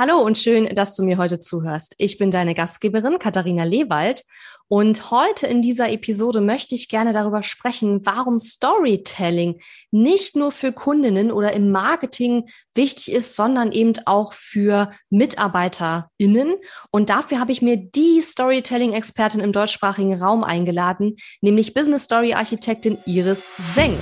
[0.00, 1.96] Hallo und schön, dass du mir heute zuhörst.
[1.98, 4.22] Ich bin deine Gastgeberin Katharina Lewald
[4.68, 9.58] und heute in dieser Episode möchte ich gerne darüber sprechen, warum Storytelling
[9.90, 12.44] nicht nur für Kundinnen oder im Marketing
[12.76, 16.54] wichtig ist, sondern eben auch für MitarbeiterInnen.
[16.92, 22.98] Und dafür habe ich mir die Storytelling-Expertin im deutschsprachigen Raum eingeladen, nämlich Business Story Architektin
[23.04, 23.98] Iris Seng.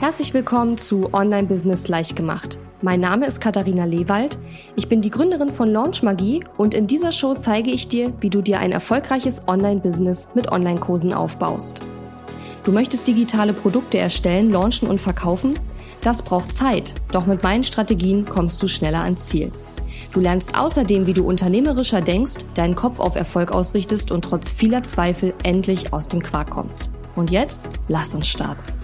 [0.00, 4.38] Herzlich willkommen zu Online Business leicht gemacht mein Name ist Katharina Lewald.
[4.76, 8.30] Ich bin die Gründerin von Launch Magie und in dieser Show zeige ich dir, wie
[8.30, 11.80] du dir ein erfolgreiches Online-Business mit Online-Kursen aufbaust.
[12.62, 15.58] Du möchtest digitale Produkte erstellen, launchen und verkaufen?
[16.00, 19.50] Das braucht Zeit, doch mit meinen Strategien kommst du schneller ans Ziel.
[20.12, 24.84] Du lernst außerdem, wie du unternehmerischer denkst, deinen Kopf auf Erfolg ausrichtest und trotz vieler
[24.84, 26.92] Zweifel endlich aus dem Quark kommst.
[27.16, 28.75] Und jetzt, lass uns starten.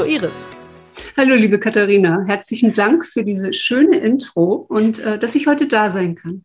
[0.00, 0.48] Hallo Iris.
[1.14, 5.90] Hallo liebe Katharina, herzlichen Dank für diese schöne Intro und äh, dass ich heute da
[5.90, 6.42] sein kann.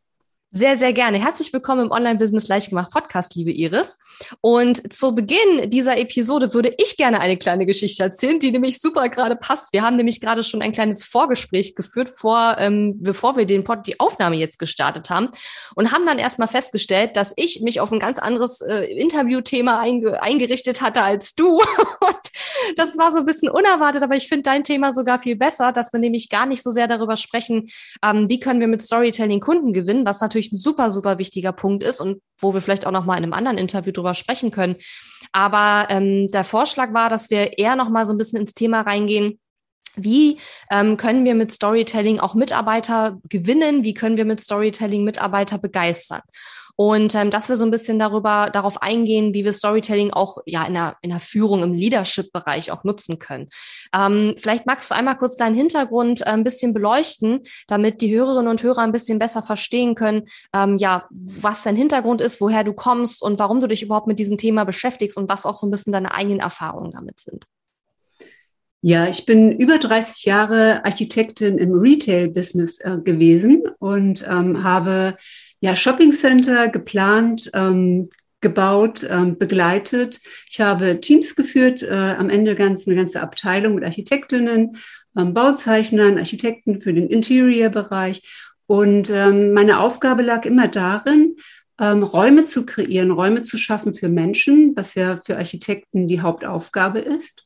[0.52, 1.18] Sehr, sehr gerne.
[1.18, 3.98] Herzlich willkommen im Online-Business Leichtgemacht Podcast, liebe Iris.
[4.40, 9.10] Und zu Beginn dieser Episode würde ich gerne eine kleine Geschichte erzählen, die nämlich super
[9.10, 9.74] gerade passt.
[9.74, 13.86] Wir haben nämlich gerade schon ein kleines Vorgespräch geführt, vor, ähm, bevor wir den Pod,
[13.86, 15.28] die Aufnahme jetzt gestartet haben
[15.76, 20.22] und haben dann erstmal festgestellt, dass ich mich auf ein ganz anderes äh, Interviewthema einge
[20.24, 21.58] eingerichtet hatte als du.
[22.00, 25.74] und das war so ein bisschen unerwartet, aber ich finde dein Thema sogar viel besser,
[25.74, 27.68] dass wir nämlich gar nicht so sehr darüber sprechen,
[28.02, 31.52] ähm, wie können wir mit Storytelling Kunden gewinnen, was natürlich natürlich ein super, super wichtiger
[31.52, 34.52] Punkt ist und wo wir vielleicht auch noch mal in einem anderen Interview drüber sprechen
[34.52, 34.76] können.
[35.32, 38.82] Aber ähm, der Vorschlag war, dass wir eher noch mal so ein bisschen ins Thema
[38.82, 39.40] reingehen.
[39.96, 40.40] Wie
[40.72, 43.84] ähm, können wir mit Storytelling auch Mitarbeiter gewinnen?
[43.84, 46.22] Wie können wir mit Storytelling Mitarbeiter begeistern?
[46.76, 50.66] Und ähm, dass wir so ein bisschen darüber, darauf eingehen, wie wir Storytelling auch ja
[50.66, 53.50] in der, in der Führung, im Leadership-Bereich auch nutzen können.
[53.96, 58.50] Ähm, vielleicht magst du einmal kurz deinen Hintergrund äh, ein bisschen beleuchten, damit die Hörerinnen
[58.50, 62.74] und Hörer ein bisschen besser verstehen können, ähm, ja, was dein Hintergrund ist, woher du
[62.74, 65.72] kommst und warum du dich überhaupt mit diesem Thema beschäftigst und was auch so ein
[65.72, 67.46] bisschen deine eigenen Erfahrungen damit sind.
[68.88, 75.16] Ja, ich bin über 30 Jahre Architektin im Retail-Business äh, gewesen und ähm, habe
[75.66, 78.10] ja Shopping Center geplant, ähm,
[78.42, 80.20] gebaut, ähm, begleitet.
[80.50, 84.78] Ich habe Teams geführt, äh, am Ende ganz eine ganze Abteilung mit Architektinnen,
[85.18, 88.22] ähm, Bauzeichnern, Architekten für den Interior-Bereich.
[88.68, 91.38] Und ähm, meine Aufgabe lag immer darin,
[91.80, 97.00] ähm, Räume zu kreieren, Räume zu schaffen für Menschen, was ja für Architekten die Hauptaufgabe
[97.00, 97.44] ist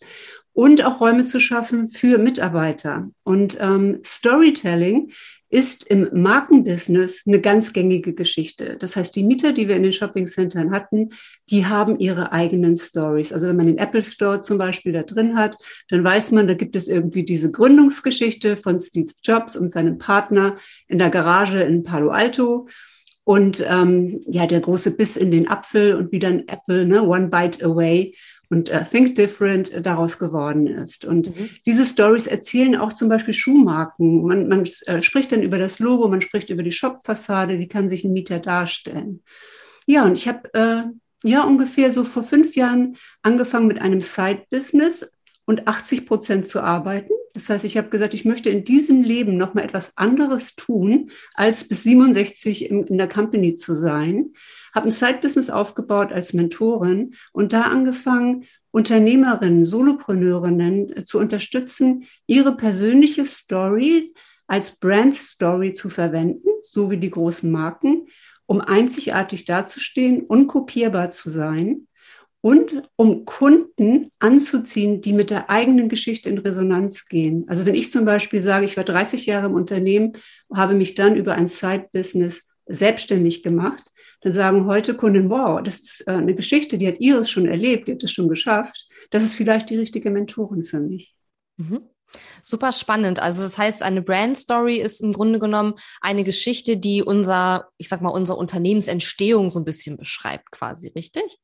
[0.52, 3.10] und auch Räume zu schaffen für Mitarbeiter.
[3.24, 5.12] Und ähm, Storytelling
[5.50, 8.78] ist im Markenbusiness eine ganz gängige Geschichte.
[8.80, 11.10] Das heißt, die Mieter, die wir in den Shoppingcentern hatten,
[11.50, 13.34] die haben ihre eigenen Stories.
[13.34, 15.58] Also wenn man den Apple Store zum Beispiel da drin hat,
[15.90, 20.58] dann weiß man, da gibt es irgendwie diese Gründungsgeschichte von Steve Jobs und seinem Partner
[20.88, 22.68] in der Garage in Palo Alto.
[23.24, 27.28] Und ähm, ja, der große Biss in den Apfel und wie dann Apple, ne, One
[27.28, 28.16] Bite Away
[28.50, 31.06] und äh, Think Different äh, daraus geworden ist.
[31.06, 31.50] Und mhm.
[31.66, 34.26] diese Stories erzählen auch zum Beispiel Schuhmarken.
[34.26, 37.90] Man, man äh, spricht dann über das Logo, man spricht über die Shopfassade, wie kann
[37.90, 39.24] sich ein Mieter darstellen.
[39.86, 40.84] Ja, und ich habe äh,
[41.24, 45.12] ja ungefähr so vor fünf Jahren angefangen mit einem Side-Business
[45.46, 47.14] und 80 Prozent zu arbeiten.
[47.34, 51.12] Das heißt, ich habe gesagt, ich möchte in diesem Leben noch mal etwas anderes tun,
[51.34, 54.34] als bis 67 in, in der Company zu sein.
[54.74, 62.56] Habe ein Side-Business aufgebaut als Mentorin und da angefangen, Unternehmerinnen, Solopreneurinnen äh, zu unterstützen, ihre
[62.56, 64.14] persönliche Story
[64.48, 68.08] als Brand Story zu verwenden, so wie die großen Marken,
[68.46, 71.88] um einzigartig dazustehen, unkopierbar zu sein
[72.42, 77.46] und um Kunden anzuziehen, die mit der eigenen Geschichte in Resonanz gehen.
[77.48, 80.14] Also wenn ich zum Beispiel sage, ich war 30 Jahre im Unternehmen,
[80.54, 83.84] habe mich dann über ein Side-Business selbstständig gemacht,
[84.22, 87.88] dann sagen heute Kunden, wow, das ist äh, eine Geschichte, die hat Iris schon erlebt,
[87.88, 88.88] die hat es schon geschafft.
[89.10, 91.16] Das ist vielleicht die richtige Mentorin für mich.
[91.58, 91.82] Mhm.
[92.44, 93.20] Super spannend.
[93.20, 97.90] Also das heißt, eine Brand Story ist im Grunde genommen eine Geschichte, die unser, ich
[97.90, 101.38] sag mal, unsere Unternehmensentstehung so ein bisschen beschreibt, quasi, richtig?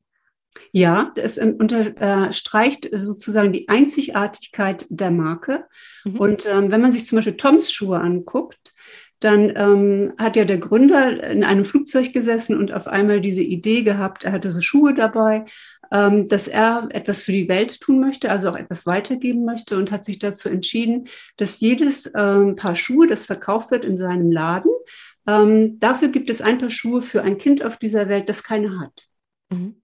[0.72, 5.64] Ja, das unterstreicht sozusagen die Einzigartigkeit der Marke.
[6.04, 6.16] Mhm.
[6.16, 8.74] Und ähm, wenn man sich zum Beispiel Toms Schuhe anguckt,
[9.20, 13.82] dann ähm, hat ja der Gründer in einem Flugzeug gesessen und auf einmal diese Idee
[13.82, 15.46] gehabt, er hatte so Schuhe dabei,
[15.90, 19.90] ähm, dass er etwas für die Welt tun möchte, also auch etwas weitergeben möchte und
[19.90, 24.72] hat sich dazu entschieden, dass jedes ähm, Paar Schuhe, das verkauft wird in seinem Laden,
[25.26, 28.80] ähm, dafür gibt es ein paar Schuhe für ein Kind auf dieser Welt, das keine
[28.80, 29.06] hat.
[29.50, 29.80] Mhm.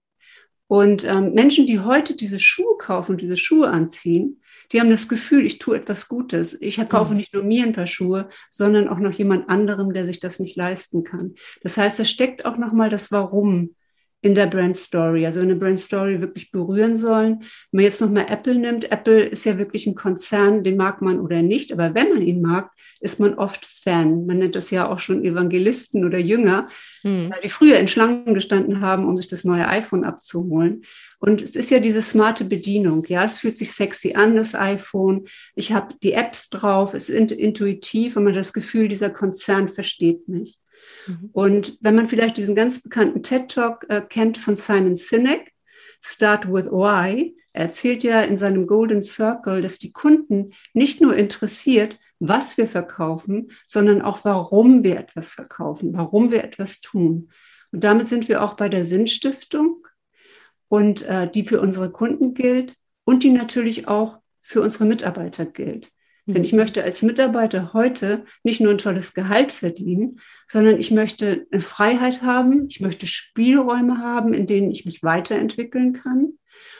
[0.67, 5.45] Und ähm, Menschen, die heute diese Schuhe kaufen diese Schuhe anziehen, die haben das Gefühl,
[5.45, 6.59] ich tue etwas Gutes.
[6.61, 7.17] Ich kaufe mhm.
[7.17, 10.55] nicht nur mir ein paar Schuhe, sondern auch noch jemand anderem, der sich das nicht
[10.55, 11.35] leisten kann.
[11.61, 13.75] Das heißt, da steckt auch nochmal das Warum
[14.23, 17.39] in der Brand Story, also eine Brand Story wirklich berühren sollen.
[17.41, 21.19] Wenn man jetzt nochmal Apple nimmt, Apple ist ja wirklich ein Konzern, den mag man
[21.19, 22.71] oder nicht, aber wenn man ihn mag,
[23.01, 24.25] ist man oft Fan.
[24.25, 26.69] Man nennt das ja auch schon Evangelisten oder Jünger,
[27.01, 27.33] hm.
[27.43, 30.83] die früher in Schlangen gestanden haben, um sich das neue iPhone abzuholen.
[31.19, 33.05] Und es ist ja diese smarte Bedienung.
[33.09, 35.25] Ja, es fühlt sich sexy an, das iPhone.
[35.55, 39.67] Ich habe die Apps drauf, es ist intuitiv und man hat das Gefühl, dieser Konzern
[39.67, 40.59] versteht mich.
[41.07, 41.29] Mhm.
[41.33, 45.53] Und wenn man vielleicht diesen ganz bekannten TED Talk äh, kennt von Simon Sinek,
[46.01, 51.15] Start with Why, er erzählt ja in seinem Golden Circle, dass die Kunden nicht nur
[51.15, 57.29] interessiert, was wir verkaufen, sondern auch, warum wir etwas verkaufen, warum wir etwas tun.
[57.71, 59.85] Und damit sind wir auch bei der Sinnstiftung
[60.67, 65.91] und äh, die für unsere Kunden gilt und die natürlich auch für unsere Mitarbeiter gilt.
[66.25, 66.43] Denn mhm.
[66.43, 71.61] ich möchte als Mitarbeiter heute nicht nur ein tolles Gehalt verdienen, sondern ich möchte eine
[71.61, 76.33] Freiheit haben, ich möchte Spielräume haben, in denen ich mich weiterentwickeln kann.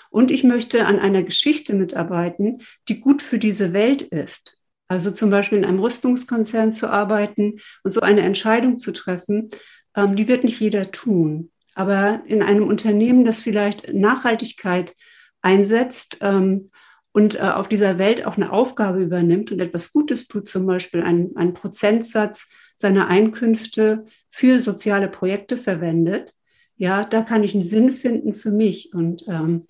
[0.10, 4.60] Und ich möchte an einer Geschichte mitarbeiten, die gut für diese Welt ist.
[4.88, 9.50] Also zum Beispiel in einem Rüstungskonzern zu arbeiten und so eine Entscheidung zu treffen,
[9.96, 11.52] ähm, die wird nicht jeder tun.
[11.74, 14.94] Aber in einem Unternehmen, das vielleicht Nachhaltigkeit
[15.42, 16.70] einsetzt, ähm,
[17.14, 21.02] und äh, auf dieser Welt auch eine Aufgabe übernimmt und etwas Gutes tut, zum Beispiel
[21.02, 26.34] einen, einen Prozentsatz seiner Einkünfte für soziale Projekte verwendet,
[26.76, 28.94] ja, da kann ich einen Sinn finden für mich.
[28.94, 29.62] Und ähm,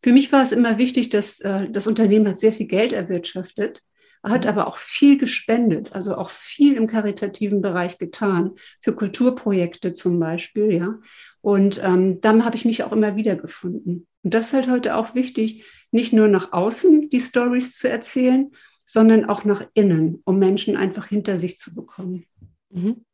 [0.00, 3.82] für mich war es immer wichtig, dass äh, das Unternehmen hat sehr viel Geld erwirtschaftet,
[4.22, 10.18] hat aber auch viel gespendet, also auch viel im karitativen Bereich getan, für Kulturprojekte zum
[10.18, 10.94] Beispiel, ja.
[11.40, 14.06] Und ähm, dann habe ich mich auch immer wieder gefunden.
[14.22, 15.64] Und das ist halt heute auch wichtig,
[15.96, 18.52] nicht nur nach außen die Stories zu erzählen,
[18.84, 22.26] sondern auch nach innen, um Menschen einfach hinter sich zu bekommen.
[22.70, 23.05] Mhm.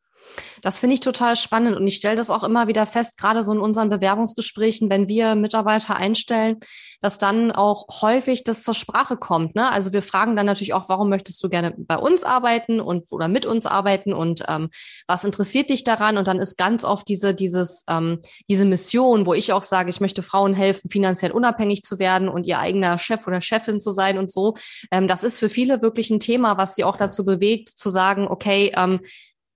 [0.62, 3.52] Das finde ich total spannend und ich stelle das auch immer wieder fest, gerade so
[3.52, 6.60] in unseren Bewerbungsgesprächen, wenn wir Mitarbeiter einstellen,
[7.00, 9.56] dass dann auch häufig das zur Sprache kommt.
[9.56, 9.70] Ne?
[9.70, 13.28] Also wir fragen dann natürlich auch, warum möchtest du gerne bei uns arbeiten und oder
[13.28, 14.70] mit uns arbeiten und ähm,
[15.08, 16.16] was interessiert dich daran?
[16.16, 20.00] Und dann ist ganz oft diese dieses ähm, diese Mission, wo ich auch sage, ich
[20.00, 24.16] möchte Frauen helfen, finanziell unabhängig zu werden und ihr eigener Chef oder Chefin zu sein
[24.16, 24.54] und so.
[24.92, 28.28] Ähm, das ist für viele wirklich ein Thema, was sie auch dazu bewegt, zu sagen,
[28.28, 29.00] okay, ähm,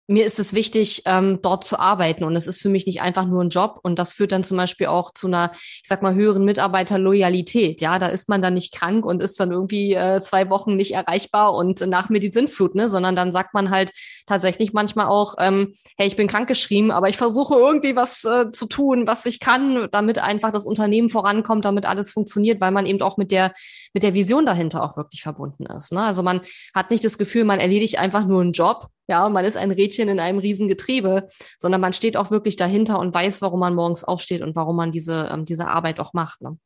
[0.09, 2.25] mir ist es wichtig, ähm, dort zu arbeiten.
[2.25, 3.81] Und es ist für mich nicht einfach nur ein Job.
[3.83, 7.81] Und das führt dann zum Beispiel auch zu einer, ich sag mal, höheren Mitarbeiterloyalität.
[7.81, 10.95] Ja, da ist man dann nicht krank und ist dann irgendwie äh, zwei Wochen nicht
[10.95, 12.89] erreichbar und nach mir die Sinnflut, ne?
[12.89, 13.91] Sondern dann sagt man halt
[14.27, 18.67] tatsächlich manchmal auch, ähm, hey, ich bin krankgeschrieben, aber ich versuche irgendwie was äh, zu
[18.67, 23.03] tun, was ich kann, damit einfach das Unternehmen vorankommt, damit alles funktioniert, weil man eben
[23.03, 23.53] auch mit der,
[23.93, 25.93] mit der Vision dahinter auch wirklich verbunden ist.
[25.93, 26.03] Ne?
[26.03, 26.43] Also man
[26.75, 30.09] hat nicht das Gefühl, man erledigt einfach nur einen Job, ja, man ist ein Rädchen
[30.09, 34.05] in einem riesen Getriebe, sondern man steht auch wirklich dahinter und weiß, warum man morgens
[34.05, 36.43] aufsteht und warum man diese, ähm, diese Arbeit auch macht.
[36.43, 36.59] Ne?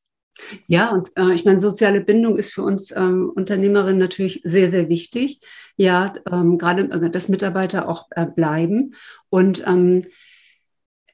[0.67, 4.89] Ja, und äh, ich meine, soziale Bindung ist für uns ähm, Unternehmerinnen natürlich sehr, sehr
[4.89, 5.41] wichtig.
[5.77, 8.95] Ja, ähm, gerade, äh, dass Mitarbeiter auch äh, bleiben.
[9.29, 10.07] Und ähm,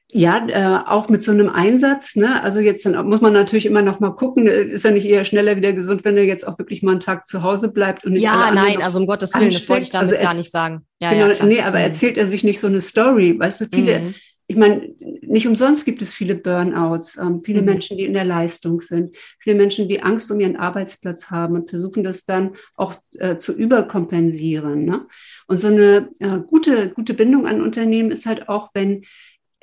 [0.09, 2.15] ja, äh, auch mit so einem Einsatz.
[2.15, 2.41] Ne?
[2.41, 5.25] Also jetzt dann muss man natürlich immer noch mal gucken, äh, ist er nicht eher
[5.25, 8.13] schneller wieder gesund, wenn er jetzt auch wirklich mal einen Tag zu Hause bleibt und
[8.13, 9.63] nicht Ja, nein, also um Gottes Willen, ansteckt.
[9.63, 10.85] das wollte ich damit also gar nicht sagen.
[11.01, 11.83] Ja, genau, ja, nee, aber mhm.
[11.83, 14.15] erzählt er sich nicht so eine Story, weißt du, viele, mhm.
[14.47, 17.65] ich meine, nicht umsonst gibt es viele Burnouts, ähm, viele mhm.
[17.65, 21.69] Menschen, die in der Leistung sind, viele Menschen, die Angst um ihren Arbeitsplatz haben und
[21.69, 24.85] versuchen das dann auch äh, zu überkompensieren.
[24.85, 25.05] Ne?
[25.47, 29.03] Und so eine äh, gute, gute Bindung an Unternehmen ist halt auch, wenn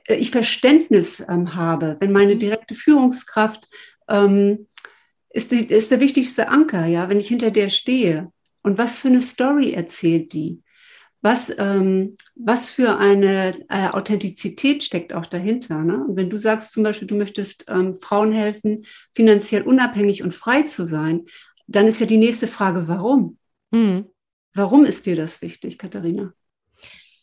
[0.06, 2.40] ich Verständnis ähm, habe, wenn meine mhm.
[2.40, 3.68] direkte Führungskraft
[4.08, 4.66] ähm,
[5.30, 8.32] ist, die, ist der wichtigste Anker, ja, wenn ich hinter der stehe.
[8.62, 10.62] Und was für eine Story erzählt die?
[11.20, 15.82] Was, ähm, was für eine äh, Authentizität steckt auch dahinter?
[15.82, 16.04] Ne?
[16.04, 18.84] Und wenn du sagst zum Beispiel, du möchtest ähm, Frauen helfen,
[19.14, 21.25] finanziell unabhängig und frei zu sein,
[21.66, 23.38] dann ist ja die nächste Frage, warum?
[23.70, 24.06] Mhm.
[24.52, 26.34] Warum ist dir das wichtig, Katharina?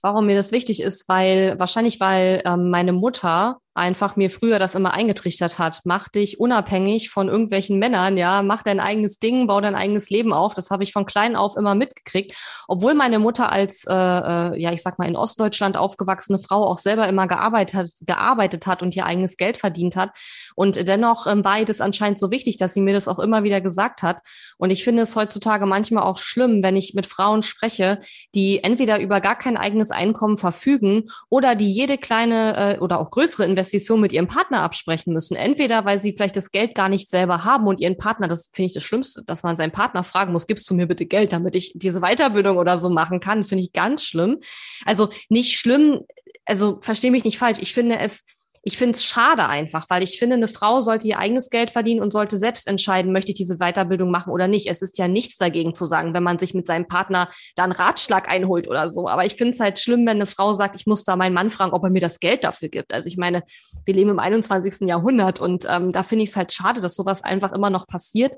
[0.01, 4.75] Warum mir das wichtig ist, weil wahrscheinlich, weil ähm, meine Mutter einfach mir früher das
[4.75, 5.82] immer eingetrichtert hat.
[5.86, 10.34] Mach dich unabhängig von irgendwelchen Männern, ja, mach dein eigenes Ding, bau dein eigenes Leben
[10.34, 10.54] auf.
[10.54, 12.36] Das habe ich von klein auf immer mitgekriegt.
[12.68, 16.80] Obwohl meine Mutter als, äh, äh, ja, ich sag mal, in Ostdeutschland aufgewachsene Frau auch
[16.80, 20.12] selber immer gearbeitet hat, gearbeitet hat und ihr eigenes Geld verdient hat.
[20.56, 23.44] Und dennoch ähm, war ihr das anscheinend so wichtig, dass sie mir das auch immer
[23.44, 24.20] wieder gesagt hat.
[24.58, 28.00] Und ich finde es heutzutage manchmal auch schlimm, wenn ich mit Frauen spreche,
[28.36, 33.10] die entweder über gar kein eigenes Einkommen verfügen oder die jede kleine äh, oder auch
[33.10, 35.36] größere Investition Investition mit ihrem Partner absprechen müssen.
[35.36, 38.68] Entweder, weil sie vielleicht das Geld gar nicht selber haben und ihren Partner, das finde
[38.68, 41.56] ich das Schlimmste, dass man seinen Partner fragen muss, gibst du mir bitte Geld, damit
[41.56, 44.39] ich diese Weiterbildung oder so machen kann, finde ich ganz schlimm.
[44.86, 46.01] Also nicht schlimm,
[46.46, 47.60] also verstehe mich nicht falsch.
[47.62, 48.25] Ich finde es
[48.63, 52.01] ich finde es schade einfach, weil ich finde, eine Frau sollte ihr eigenes Geld verdienen
[52.01, 54.68] und sollte selbst entscheiden, möchte ich diese Weiterbildung machen oder nicht.
[54.68, 58.30] Es ist ja nichts dagegen zu sagen, wenn man sich mit seinem Partner dann Ratschlag
[58.30, 59.08] einholt oder so.
[59.08, 61.50] Aber ich finde es halt schlimm, wenn eine Frau sagt, ich muss da meinen Mann
[61.50, 62.94] fragen, ob er mir das Geld dafür gibt.
[62.94, 63.44] Also ich meine,
[63.86, 64.88] wir leben im 21.
[64.88, 68.34] Jahrhundert und ähm, da finde ich es halt schade, dass sowas einfach immer noch passiert.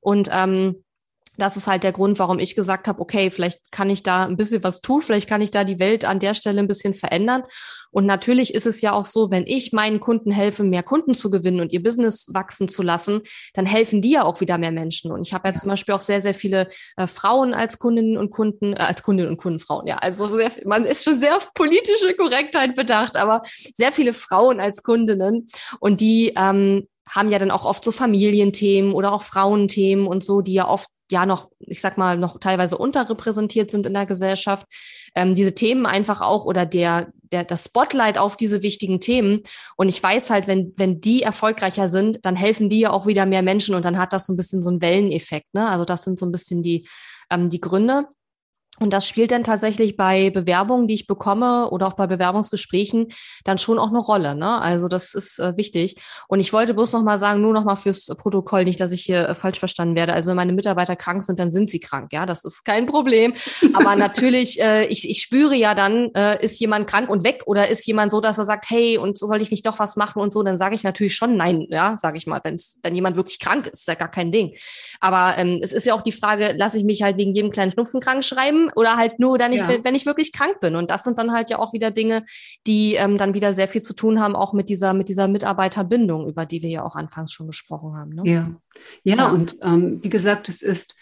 [0.00, 0.84] Und ähm,
[1.38, 4.36] das ist halt der Grund, warum ich gesagt habe, okay, vielleicht kann ich da ein
[4.36, 7.42] bisschen was tun, vielleicht kann ich da die Welt an der Stelle ein bisschen verändern.
[7.90, 11.30] Und natürlich ist es ja auch so, wenn ich meinen Kunden helfe, mehr Kunden zu
[11.30, 13.20] gewinnen und ihr Business wachsen zu lassen,
[13.52, 15.12] dann helfen die ja auch wieder mehr Menschen.
[15.12, 18.30] Und ich habe ja, zum Beispiel auch sehr, sehr viele äh, Frauen als Kundinnen und
[18.30, 19.96] Kunden, äh, als Kundinnen und Kunden Frauen, ja.
[19.96, 23.42] Also sehr, man ist schon sehr auf politische Korrektheit bedacht, aber
[23.74, 25.48] sehr viele Frauen als Kundinnen
[25.80, 30.40] und die ähm, haben ja dann auch oft so Familienthemen oder auch Frauenthemen und so,
[30.40, 34.66] die ja oft ja noch, ich sag mal, noch teilweise unterrepräsentiert sind in der Gesellschaft.
[35.14, 39.42] Ähm, diese Themen einfach auch oder der, der, das Spotlight auf diese wichtigen Themen.
[39.76, 43.26] Und ich weiß halt, wenn, wenn die erfolgreicher sind, dann helfen die ja auch wieder
[43.26, 45.54] mehr Menschen und dann hat das so ein bisschen so einen Welleneffekt.
[45.54, 45.68] Ne?
[45.68, 46.88] Also das sind so ein bisschen die,
[47.30, 48.06] ähm, die Gründe.
[48.82, 53.06] Und das spielt dann tatsächlich bei Bewerbungen, die ich bekomme oder auch bei Bewerbungsgesprächen
[53.44, 54.34] dann schon auch eine Rolle.
[54.34, 54.60] Ne?
[54.60, 55.94] Also das ist äh, wichtig.
[56.26, 59.02] Und ich wollte bloß noch mal sagen, nur noch mal fürs Protokoll, nicht, dass ich
[59.02, 60.14] hier äh, falsch verstanden werde.
[60.14, 62.12] Also wenn meine Mitarbeiter krank sind, dann sind sie krank.
[62.12, 63.34] Ja, das ist kein Problem.
[63.72, 67.68] Aber natürlich, äh, ich, ich spüre ja dann, äh, ist jemand krank und weg oder
[67.68, 70.32] ist jemand so, dass er sagt, hey, und soll ich nicht doch was machen und
[70.32, 73.38] so, dann sage ich natürlich schon nein, ja, sage ich mal, wenn's, wenn jemand wirklich
[73.38, 74.56] krank ist, ist ja gar kein Ding.
[74.98, 77.70] Aber ähm, es ist ja auch die Frage, lasse ich mich halt wegen jedem kleinen
[77.70, 78.70] Schnupfen krank schreiben?
[78.76, 79.68] Oder halt nur, dann ich, ja.
[79.82, 80.76] wenn ich wirklich krank bin.
[80.76, 82.24] Und das sind dann halt ja auch wieder Dinge,
[82.66, 86.28] die ähm, dann wieder sehr viel zu tun haben, auch mit dieser, mit dieser Mitarbeiterbindung,
[86.28, 88.10] über die wir ja auch anfangs schon gesprochen haben.
[88.10, 88.22] Ne?
[88.24, 88.50] Ja.
[89.04, 90.94] ja, ja, und ähm, wie gesagt, es ist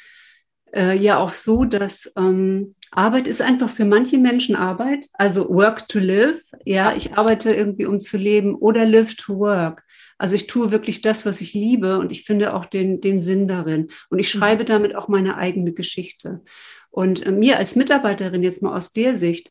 [0.74, 5.88] äh, ja auch so, dass ähm, Arbeit ist einfach für manche Menschen Arbeit, also work
[5.88, 6.42] to live.
[6.64, 9.84] Ja, ich arbeite irgendwie, um zu leben oder live to work.
[10.18, 13.48] Also ich tue wirklich das, was ich liebe und ich finde auch den, den Sinn
[13.48, 13.88] darin.
[14.10, 14.38] Und ich mhm.
[14.38, 16.42] schreibe damit auch meine eigene Geschichte.
[16.90, 19.50] Und äh, mir als Mitarbeiterin jetzt mal aus der Sicht,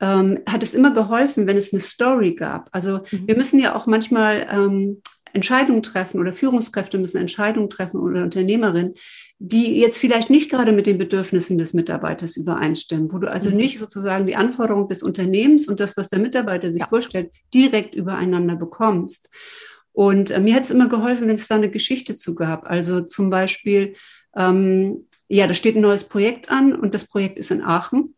[0.00, 2.68] ähm, hat es immer geholfen, wenn es eine Story gab.
[2.72, 3.26] Also mhm.
[3.26, 5.02] wir müssen ja auch manchmal ähm,
[5.32, 8.94] Entscheidungen treffen oder Führungskräfte müssen Entscheidungen treffen oder Unternehmerinnen,
[9.38, 13.56] die jetzt vielleicht nicht gerade mit den Bedürfnissen des Mitarbeiters übereinstimmen, wo du also mhm.
[13.56, 16.86] nicht sozusagen die Anforderungen des Unternehmens und das, was der Mitarbeiter sich ja.
[16.86, 19.28] vorstellt, direkt übereinander bekommst.
[19.92, 22.70] Und äh, mir hat es immer geholfen, wenn es da eine Geschichte zu gab.
[22.70, 23.94] Also zum Beispiel,
[24.36, 28.14] ähm, ja, da steht ein neues Projekt an und das Projekt ist in Aachen.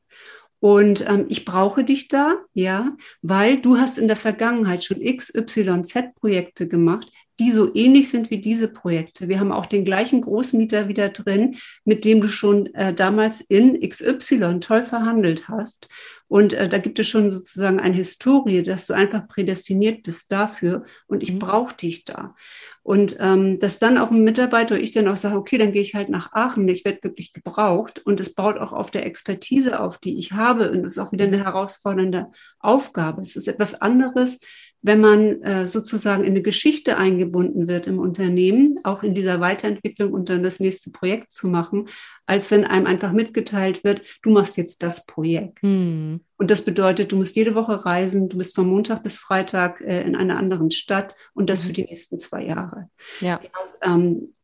[0.60, 6.68] Und ähm, ich brauche dich da, ja, weil du hast in der Vergangenheit schon XYZ-Projekte
[6.68, 9.28] gemacht, die so ähnlich sind wie diese Projekte.
[9.28, 13.80] Wir haben auch den gleichen Großmieter wieder drin, mit dem du schon äh, damals in
[13.80, 15.88] XY toll verhandelt hast.
[16.28, 20.84] Und äh, da gibt es schon sozusagen eine Historie, dass du einfach prädestiniert bist dafür
[21.06, 21.38] und ich mhm.
[21.38, 22.34] brauche dich da.
[22.82, 25.94] Und ähm, dass dann auch ein Mitarbeiter, ich dann auch sage, okay, dann gehe ich
[25.94, 29.98] halt nach Aachen, ich werde wirklich gebraucht und es baut auch auf der Expertise auf,
[29.98, 33.22] die ich habe und es ist auch wieder eine herausfordernde Aufgabe.
[33.22, 34.38] Es ist etwas anderes,
[34.82, 40.12] wenn man äh, sozusagen in eine Geschichte eingebunden wird im Unternehmen, auch in dieser Weiterentwicklung
[40.12, 41.88] und dann das nächste Projekt zu machen,
[42.26, 45.60] als wenn einem einfach mitgeteilt wird, du machst jetzt das Projekt.
[45.62, 46.20] Hm.
[46.38, 50.02] Und das bedeutet, du musst jede Woche reisen, du bist von Montag bis Freitag äh,
[50.02, 52.88] in einer anderen Stadt und das für die nächsten zwei Jahre.
[53.20, 53.40] Ja.
[53.42, 53.50] ja
[53.82, 54.34] ähm,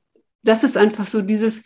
[0.42, 1.62] das ist einfach so dieses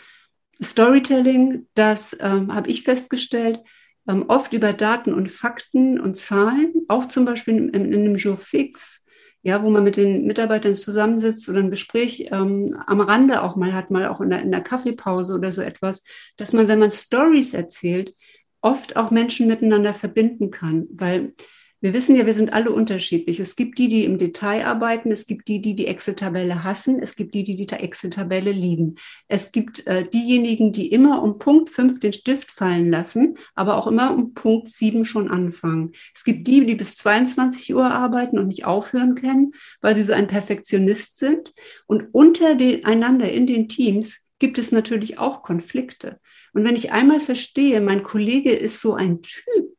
[0.63, 3.61] Storytelling, das ähm, habe ich festgestellt,
[4.09, 8.17] ähm, oft über Daten und Fakten und Zahlen, auch zum Beispiel in, in, in einem
[8.17, 9.05] Jour fix,
[9.43, 13.73] ja, wo man mit den Mitarbeitern zusammensitzt oder ein Gespräch ähm, am Rande auch mal
[13.73, 16.03] hat, mal auch in der, in der Kaffeepause oder so etwas,
[16.37, 18.15] dass man, wenn man Stories erzählt,
[18.61, 21.35] oft auch Menschen miteinander verbinden kann, weil
[21.81, 23.41] wir wissen ja, wir sind alle unterschiedlich.
[23.41, 27.17] Es gibt die, die im Detail arbeiten, es gibt die, die die Excel-Tabelle hassen, es
[27.17, 28.97] gibt die, die die Excel-Tabelle lieben.
[29.29, 33.87] Es gibt äh, diejenigen, die immer um Punkt 5 den Stift fallen lassen, aber auch
[33.87, 35.93] immer um Punkt 7 schon anfangen.
[36.15, 40.13] Es gibt die, die bis 22 Uhr arbeiten und nicht aufhören können, weil sie so
[40.13, 41.55] ein Perfektionist sind.
[41.87, 46.19] Und untereinander in den Teams gibt es natürlich auch Konflikte.
[46.53, 49.77] Und wenn ich einmal verstehe, mein Kollege ist so ein Typ,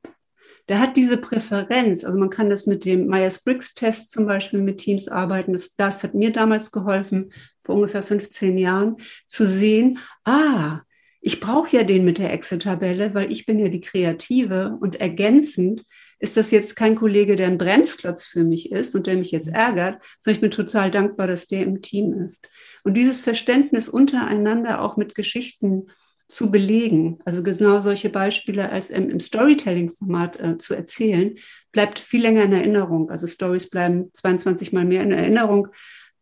[0.70, 2.03] der hat diese Präferenz.
[2.03, 5.53] Also man kann das mit dem Myers-Briggs-Test zum Beispiel mit Teams arbeiten.
[5.53, 10.82] Das, das hat mir damals geholfen, vor ungefähr 15 Jahren, zu sehen, ah,
[11.24, 15.84] ich brauche ja den mit der Excel-Tabelle, weil ich bin ja die Kreative und ergänzend
[16.18, 19.48] ist das jetzt kein Kollege, der ein Bremsklotz für mich ist und der mich jetzt
[19.48, 22.48] ärgert, sondern ich bin total dankbar, dass der im Team ist.
[22.84, 25.88] Und dieses Verständnis untereinander auch mit Geschichten
[26.31, 31.35] zu belegen, also genau solche Beispiele als im, im Storytelling-Format äh, zu erzählen,
[31.73, 33.09] bleibt viel länger in Erinnerung.
[33.09, 35.67] Also Stories bleiben 22 mal mehr in Erinnerung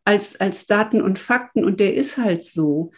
[0.05, 2.91] als, als Daten und Fakten und der ist halt so.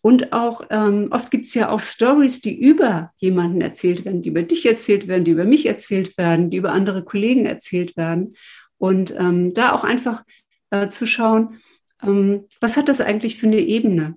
[0.00, 4.30] Und auch ähm, oft gibt es ja auch Stories, die über jemanden erzählt werden, die
[4.30, 8.34] über dich erzählt werden, die über mich erzählt werden, die über andere Kollegen erzählt werden.
[8.78, 10.24] Und ähm, da auch einfach
[10.70, 11.58] äh, zu schauen,
[12.02, 14.16] ähm, was hat das eigentlich für eine Ebene?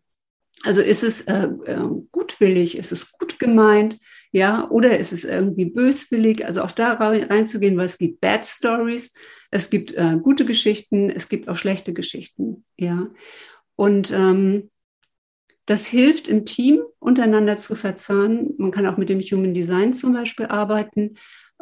[0.63, 3.99] Also ist es äh, äh, gutwillig, ist es gut gemeint,
[4.31, 6.45] ja, oder ist es irgendwie böswillig?
[6.45, 9.11] Also auch da reinzugehen, weil es gibt Bad Stories,
[9.51, 13.09] es gibt äh, gute Geschichten, es gibt auch schlechte Geschichten, ja.
[13.75, 14.69] Und ähm,
[15.65, 18.53] das hilft im Team untereinander zu verzahnen.
[18.57, 21.15] Man kann auch mit dem Human Design zum Beispiel arbeiten, ähm,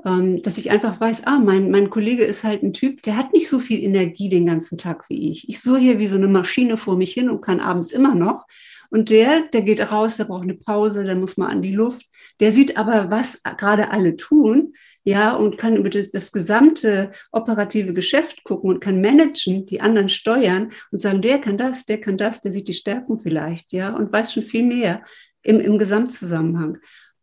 [0.03, 3.47] dass ich einfach weiß, ah, mein, mein Kollege ist halt ein Typ, der hat nicht
[3.47, 5.47] so viel Energie den ganzen Tag wie ich.
[5.47, 8.45] Ich suche hier wie so eine Maschine vor mich hin und kann abends immer noch.
[8.89, 12.07] Und der, der geht raus, der braucht eine Pause, der muss mal an die Luft.
[12.39, 17.93] Der sieht aber, was gerade alle tun, ja, und kann über das, das gesamte operative
[17.93, 22.17] Geschäft gucken und kann managen, die anderen steuern und sagen, der kann das, der kann
[22.17, 25.03] das, der sieht die Stärken vielleicht, ja, und weiß schon viel mehr
[25.41, 26.77] im, im Gesamtzusammenhang.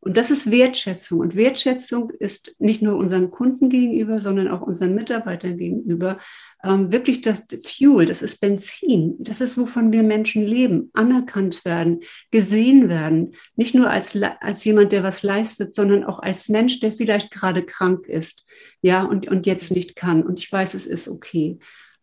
[0.09, 1.21] Und das ist Wertschätzung.
[1.21, 6.19] Und Wertschätzung ist nicht nur unseren Kunden gegenüber, sondern auch unseren Mitarbeitern gegenüber
[6.65, 9.17] ähm, wirklich das Fuel, das ist Benzin.
[9.19, 10.89] Das ist, wovon wir Menschen leben.
[10.95, 12.01] Anerkannt werden,
[12.31, 13.35] gesehen werden.
[13.55, 17.63] Nicht nur als, als jemand, der was leistet, sondern auch als Mensch, der vielleicht gerade
[17.63, 18.47] krank ist.
[18.81, 20.23] Ja, und, und jetzt nicht kann.
[20.23, 21.59] Und ich weiß, es ist okay.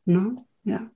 [0.05, 0.37] Ne?
[0.63, 0.91] Ja.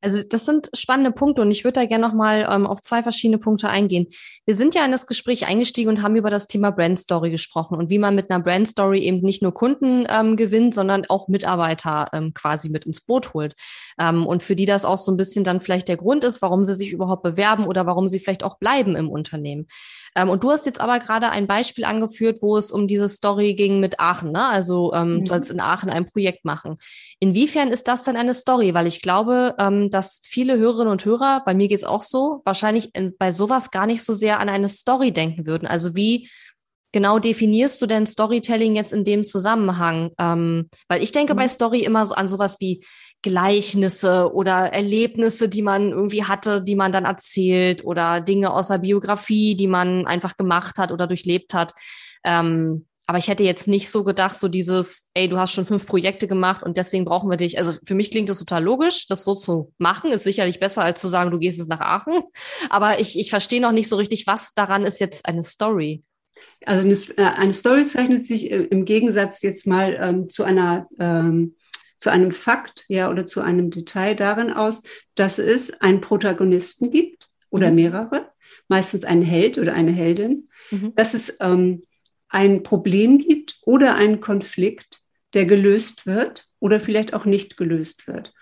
[0.00, 3.38] Also das sind spannende Punkte und ich würde da gerne nochmal ähm, auf zwei verschiedene
[3.38, 4.06] Punkte eingehen.
[4.46, 7.76] Wir sind ja in das Gespräch eingestiegen und haben über das Thema Brand Story gesprochen
[7.76, 11.28] und wie man mit einer Brand Story eben nicht nur Kunden ähm, gewinnt, sondern auch
[11.28, 13.54] Mitarbeiter ähm, quasi mit ins Boot holt.
[13.98, 16.64] Ähm, und für die das auch so ein bisschen dann vielleicht der Grund ist, warum
[16.64, 19.66] sie sich überhaupt bewerben oder warum sie vielleicht auch bleiben im Unternehmen.
[20.16, 23.54] Ähm, und du hast jetzt aber gerade ein Beispiel angeführt, wo es um diese Story
[23.54, 24.32] ging mit Aachen.
[24.32, 24.44] Ne?
[24.44, 25.20] Also ähm, mhm.
[25.20, 26.76] du sollst in Aachen ein Projekt machen.
[27.20, 28.74] Inwiefern ist das denn eine Story?
[28.74, 32.94] Weil ich glaube, ähm, dass viele Hörerinnen und Hörer, bei mir geht's auch so, wahrscheinlich
[32.94, 35.66] in, bei sowas gar nicht so sehr an eine Story denken würden.
[35.66, 36.28] Also wie
[36.92, 40.10] genau definierst du denn Storytelling jetzt in dem Zusammenhang?
[40.18, 41.38] Ähm, weil ich denke mhm.
[41.38, 42.84] bei Story immer so an sowas wie
[43.22, 48.78] Gleichnisse oder Erlebnisse, die man irgendwie hatte, die man dann erzählt oder Dinge aus der
[48.78, 51.74] Biografie, die man einfach gemacht hat oder durchlebt hat.
[52.24, 55.84] Ähm, aber ich hätte jetzt nicht so gedacht, so dieses, ey, du hast schon fünf
[55.84, 57.58] Projekte gemacht und deswegen brauchen wir dich.
[57.58, 61.00] Also für mich klingt das total logisch, das so zu machen, ist sicherlich besser, als
[61.00, 62.22] zu sagen, du gehst jetzt nach Aachen.
[62.68, 66.04] Aber ich, ich verstehe noch nicht so richtig, was daran ist jetzt eine Story.
[66.64, 70.86] Also eine, äh, eine Story zeichnet sich äh, im Gegensatz jetzt mal ähm, zu einer
[71.00, 71.56] ähm,
[72.00, 74.82] zu einem Fakt, ja, oder zu einem Detail darin aus,
[75.14, 77.76] dass es einen Protagonisten gibt oder mhm.
[77.76, 78.30] mehrere,
[78.68, 80.94] meistens einen Held oder eine Heldin, mhm.
[80.96, 81.84] dass es ähm,
[82.28, 85.02] ein Problem gibt oder einen Konflikt,
[85.34, 88.32] der gelöst wird oder vielleicht auch nicht gelöst wird.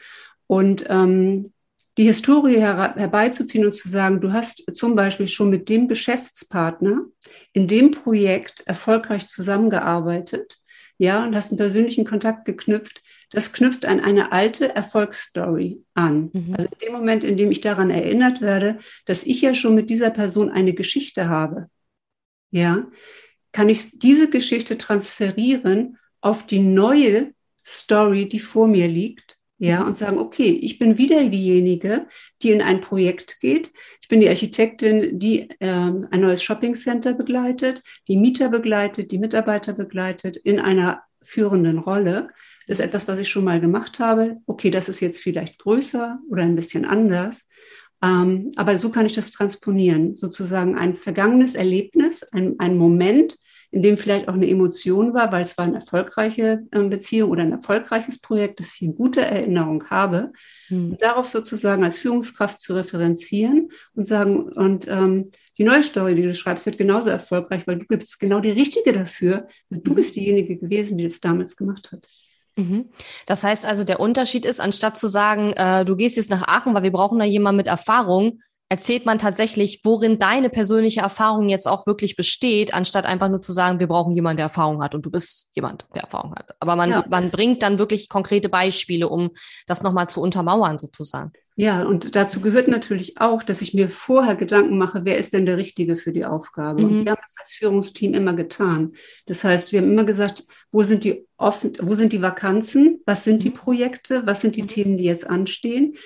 [0.47, 1.53] Und ähm,
[1.99, 7.07] die Historie her herbeizuziehen und zu sagen, du hast zum Beispiel schon mit dem Geschäftspartner
[7.53, 10.59] in dem Projekt erfolgreich zusammengearbeitet,
[10.97, 16.31] ja, und hast einen persönlichen Kontakt geknüpft, das knüpft an eine alte Erfolgsstory an.
[16.33, 16.55] Mhm.
[16.57, 19.91] Also in dem Moment, in dem ich daran erinnert werde, dass ich ja schon mit
[19.91, 21.69] dieser Person eine Geschichte habe,
[22.51, 22.87] ja,
[23.53, 27.33] kann ich diese Geschichte transferieren auf die neue
[27.65, 32.07] Story, die vor mir liegt, ja, und sagen, okay, ich bin wieder diejenige,
[32.43, 33.73] die in ein Projekt geht.
[34.01, 39.19] Ich bin die Architektin, die ähm, ein neues Shopping Center begleitet, die Mieter begleitet, die
[39.19, 42.29] Mitarbeiter begleitet in einer führenden Rolle.
[42.69, 44.37] Das ist etwas, was ich schon mal gemacht habe.
[44.47, 47.49] Okay, das ist jetzt vielleicht größer oder ein bisschen anders.
[48.03, 53.37] Ähm, aber so kann ich das transponieren, sozusagen ein vergangenes Erlebnis, ein, ein Moment,
[53.71, 57.43] in dem vielleicht auch eine Emotion war, weil es war eine erfolgreiche äh, Beziehung oder
[57.43, 60.33] ein erfolgreiches Projekt, dass ich eine gute Erinnerung habe.
[60.69, 60.93] Hm.
[60.93, 66.23] Und darauf sozusagen als Führungskraft zu referenzieren und sagen, und ähm, die neue Story, die
[66.23, 69.49] du schreibst, wird genauso erfolgreich, weil du bist genau die Richtige dafür.
[69.71, 72.07] Du bist diejenige gewesen, die das damals gemacht hat.
[72.59, 72.91] Mhm.
[73.27, 76.75] Das heißt also, der Unterschied ist, anstatt zu sagen, äh, du gehst jetzt nach Aachen,
[76.75, 81.67] weil wir brauchen da jemanden mit Erfahrung, erzählt man tatsächlich, worin deine persönliche Erfahrung jetzt
[81.67, 85.07] auch wirklich besteht, anstatt einfach nur zu sagen, wir brauchen jemanden, der Erfahrung hat und
[85.07, 86.55] du bist jemand, der Erfahrung hat.
[86.61, 89.31] Aber man, ja, man bringt dann wirklich konkrete Beispiele, um
[89.67, 91.33] das nochmal zu untermauern sozusagen.
[91.61, 95.45] Ja, und dazu gehört natürlich auch, dass ich mir vorher Gedanken mache, wer ist denn
[95.45, 96.83] der Richtige für die Aufgabe?
[96.83, 96.87] Mhm.
[96.87, 98.93] Und wir haben das als Führungsteam immer getan.
[99.27, 103.03] Das heißt, wir haben immer gesagt, wo sind die offen, wo sind die Vakanzen?
[103.07, 103.55] Was sind die mhm.
[103.55, 104.23] Projekte?
[104.25, 104.69] Was sind die mhm.
[104.69, 105.97] Themen, die jetzt anstehen?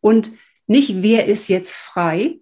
[0.00, 0.30] Und
[0.70, 2.38] nicht, wer ist jetzt frei,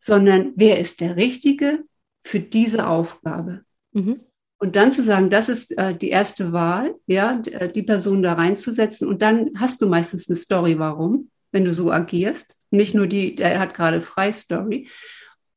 [0.00, 1.84] sondern wer ist der Richtige
[2.24, 3.64] für diese Aufgabe.
[3.92, 4.16] Mhm.
[4.58, 8.32] Und dann zu sagen, das ist äh, die erste Wahl, ja, äh, die Person da
[8.32, 9.06] reinzusetzen.
[9.06, 12.56] Und dann hast du meistens eine Story, warum, wenn du so agierst.
[12.72, 14.88] Nicht nur die, der hat gerade frei Story.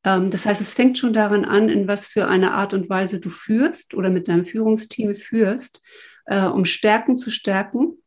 [0.03, 3.19] Ähm, das heißt, es fängt schon daran an, in was für eine Art und Weise
[3.19, 5.81] du führst oder mit deinem Führungsteam führst,
[6.27, 7.97] äh, um Stärken zu stärken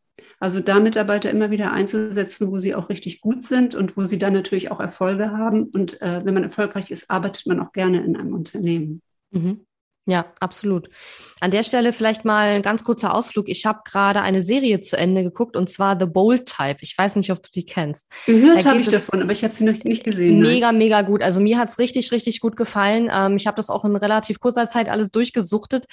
[0.40, 4.18] also da Mitarbeiter immer wieder einzusetzen, wo sie auch richtig gut sind und wo sie
[4.18, 5.64] dann natürlich auch Erfolge haben.
[5.64, 9.02] Und äh, wenn man erfolgreich ist, arbeitet man auch gerne in einem Unternehmen.
[9.30, 9.66] Mhm.
[10.08, 10.88] Ja, absolut.
[11.40, 13.46] An der Stelle vielleicht mal ein ganz kurzer Ausflug.
[13.46, 16.78] Ich habe gerade eine Serie zu Ende geguckt und zwar The Bold Type.
[16.80, 18.08] Ich weiß nicht, ob du die kennst.
[18.24, 20.40] Gehört habe ich davon, aber ich habe sie noch nicht gesehen.
[20.40, 20.78] Mega, nein.
[20.78, 21.22] mega gut.
[21.22, 23.10] Also mir hat's richtig, richtig gut gefallen.
[23.14, 25.84] Ähm, ich habe das auch in relativ kurzer Zeit alles durchgesuchtet.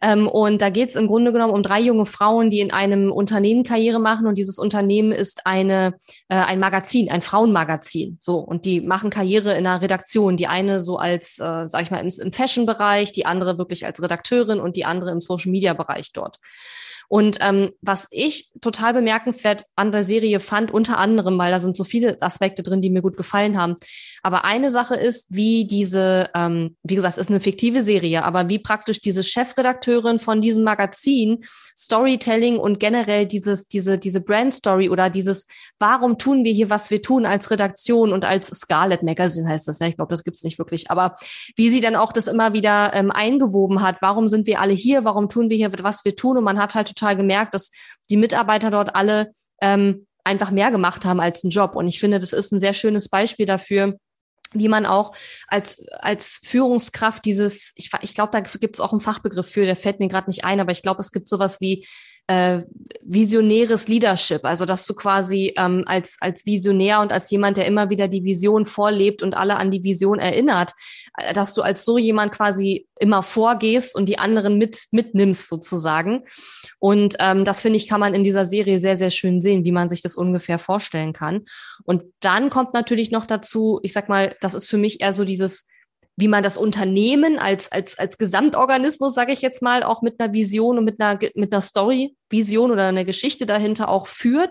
[0.00, 3.64] Ähm, und da geht's im Grunde genommen um drei junge Frauen, die in einem Unternehmen
[3.64, 4.28] Karriere machen.
[4.28, 5.94] Und dieses Unternehmen ist eine,
[6.28, 8.18] äh, ein Magazin, ein Frauenmagazin.
[8.20, 10.36] So, und die machen Karriere in einer Redaktion.
[10.36, 14.02] Die eine so als, äh, sag ich mal, im, im Fashion-Bereich, die andere wirklich als
[14.02, 16.38] Redakteurin und die andere im Social-Media-Bereich dort.
[17.08, 21.76] Und ähm, was ich total bemerkenswert an der Serie fand, unter anderem, weil da sind
[21.76, 23.76] so viele Aspekte drin, die mir gut gefallen haben.
[24.22, 28.48] Aber eine Sache ist, wie diese, ähm, wie gesagt, es ist eine fiktive Serie, aber
[28.48, 31.44] wie praktisch diese Chefredakteurin von diesem Magazin
[31.76, 35.46] Storytelling und generell dieses, diese, diese Brand Story oder dieses,
[35.78, 39.80] warum tun wir hier, was wir tun als Redaktion und als Scarlet Magazine heißt das
[39.80, 39.88] ja.
[39.88, 40.90] Ich glaube, das gibt's nicht wirklich.
[40.90, 41.16] Aber
[41.56, 45.04] wie sie dann auch das immer wieder ähm, eingewoben hat, warum sind wir alle hier,
[45.04, 47.70] warum tun wir hier, was wir tun und man hat halt total gemerkt, dass
[48.10, 51.76] die Mitarbeiter dort alle ähm, einfach mehr gemacht haben als einen Job.
[51.76, 53.98] Und ich finde, das ist ein sehr schönes Beispiel dafür,
[54.52, 55.14] wie man auch
[55.48, 59.76] als, als Führungskraft dieses, ich, ich glaube, da gibt es auch einen Fachbegriff für, der
[59.76, 61.86] fällt mir gerade nicht ein, aber ich glaube, es gibt sowas wie
[62.26, 62.62] äh,
[63.02, 67.90] visionäres Leadership, also dass du quasi ähm, als, als Visionär und als jemand, der immer
[67.90, 70.72] wieder die Vision vorlebt und alle an die Vision erinnert,
[71.18, 76.24] äh, dass du als so jemand quasi immer vorgehst und die anderen mit mitnimmst sozusagen.
[76.78, 79.72] Und ähm, das finde ich, kann man in dieser Serie sehr, sehr schön sehen, wie
[79.72, 81.44] man sich das ungefähr vorstellen kann.
[81.84, 85.24] Und dann kommt natürlich noch dazu, ich sag mal, das ist für mich eher so
[85.24, 85.66] dieses
[86.16, 90.32] wie man das Unternehmen als, als, als Gesamtorganismus, sage ich jetzt mal, auch mit einer
[90.32, 94.50] Vision und mit einer, mit einer Story, Vision oder einer Geschichte dahinter auch führt.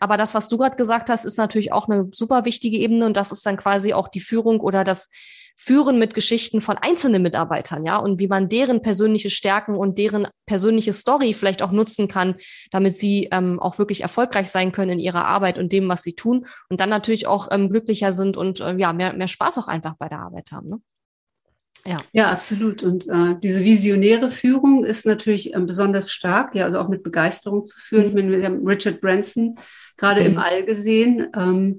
[0.00, 3.16] Aber das, was du gerade gesagt hast, ist natürlich auch eine super wichtige Ebene und
[3.16, 5.08] das ist dann quasi auch die Führung oder das
[5.56, 10.26] Führen mit Geschichten von einzelnen Mitarbeitern, ja, und wie man deren persönliche Stärken und deren
[10.46, 12.34] persönliche Story vielleicht auch nutzen kann,
[12.72, 16.16] damit sie ähm, auch wirklich erfolgreich sein können in ihrer Arbeit und dem, was sie
[16.16, 19.68] tun und dann natürlich auch ähm, glücklicher sind und äh, ja, mehr, mehr Spaß auch
[19.68, 20.70] einfach bei der Arbeit haben.
[20.70, 20.80] Ne?
[21.86, 21.98] Ja.
[22.12, 22.82] ja, absolut.
[22.82, 27.66] Und äh, diese visionäre Führung ist natürlich äh, besonders stark, ja, also auch mit Begeisterung
[27.66, 28.14] zu führen.
[28.14, 28.30] Mhm.
[28.30, 29.58] Wir haben Richard Branson
[29.96, 30.26] gerade mhm.
[30.26, 31.28] im All gesehen.
[31.36, 31.78] Ähm,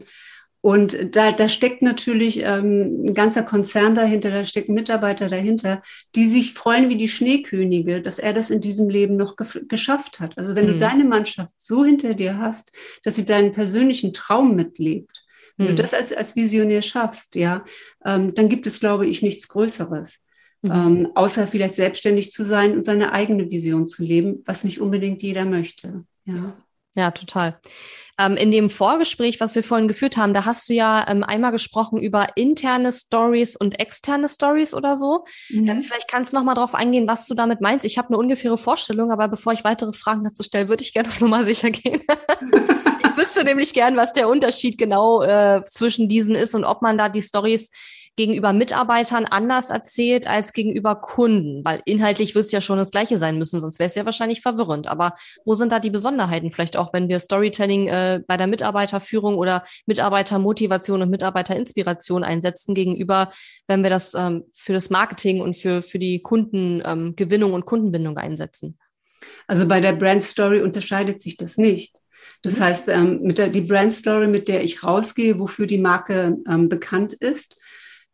[0.61, 5.83] und da, da steckt natürlich ähm, ein ganzer Konzern dahinter, da stecken Mitarbeiter dahinter,
[6.15, 10.19] die sich freuen wie die Schneekönige, dass er das in diesem Leben noch ge geschafft
[10.19, 10.35] hat.
[10.39, 10.71] Also wenn mhm.
[10.73, 12.71] du deine Mannschaft so hinter dir hast,
[13.03, 15.24] dass sie deinen persönlichen Traum mitlebt,
[15.57, 15.75] wenn mhm.
[15.75, 17.63] du das als, als Visionär schaffst, ja,
[18.03, 20.23] ähm, dann gibt es, glaube ich, nichts Größeres.
[20.61, 20.71] Mhm.
[20.71, 25.21] Ähm, außer vielleicht selbstständig zu sein und seine eigene Vision zu leben, was nicht unbedingt
[25.23, 26.03] jeder möchte.
[26.25, 26.53] Ja,
[26.95, 27.59] ja total.
[28.17, 31.51] Ähm, in dem Vorgespräch, was wir vorhin geführt haben, da hast du ja ähm, einmal
[31.51, 35.25] gesprochen über interne Stories und externe Stories oder so.
[35.49, 35.67] Mhm.
[35.67, 37.85] Ähm, vielleicht kannst du noch mal drauf eingehen, was du damit meinst.
[37.85, 41.09] Ich habe eine ungefähre Vorstellung, aber bevor ich weitere Fragen dazu stelle, würde ich gerne
[41.09, 42.01] auf Nummer sicher gehen.
[43.17, 47.09] wüsste nämlich gern, was der Unterschied genau äh, zwischen diesen ist und ob man da
[47.09, 47.71] die Stories
[48.17, 51.63] gegenüber Mitarbeitern anders erzählt als gegenüber Kunden?
[51.65, 54.41] Weil inhaltlich wird es ja schon das Gleiche sein müssen, sonst wäre es ja wahrscheinlich
[54.41, 54.87] verwirrend.
[54.87, 56.51] Aber wo sind da die Besonderheiten?
[56.51, 63.31] Vielleicht auch, wenn wir Storytelling äh, bei der Mitarbeiterführung oder Mitarbeitermotivation und Mitarbeiterinspiration einsetzen, gegenüber,
[63.67, 68.17] wenn wir das ähm, für das Marketing und für, für die Kundengewinnung ähm, und Kundenbindung
[68.17, 68.77] einsetzen.
[69.47, 71.93] Also bei der Brand Story unterscheidet sich das nicht.
[72.41, 76.37] Das heißt, ähm, mit der, die Brand Story, mit der ich rausgehe, wofür die Marke
[76.47, 77.57] ähm, bekannt ist,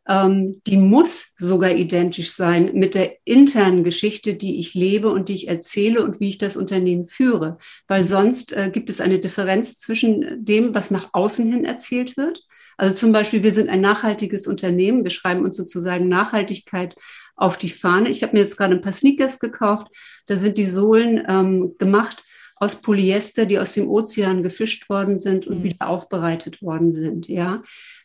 [0.08, 5.34] ähm, die muss sogar identisch sein mit der internen Geschichte, die ich lebe und die
[5.34, 7.58] ich erzähle und wie ich das Unternehmen führe.
[7.86, 12.42] Weil sonst äh, gibt es eine Differenz zwischen dem, was nach außen hin erzählt wird.
[12.76, 15.04] Also zum Beispiel, wir sind ein nachhaltiges Unternehmen.
[15.04, 16.96] Wir schreiben uns sozusagen Nachhaltigkeit
[17.36, 18.08] auf die Fahne.
[18.08, 19.86] Ich habe mir jetzt gerade ein paar Sneakers gekauft.
[20.26, 22.24] Da sind die Sohlen ähm, gemacht
[22.62, 25.64] aus Polyester, die aus dem Ozean gefischt worden sind und mhm.
[25.64, 27.26] wieder aufbereitet worden sind.
[27.26, 27.64] Ja,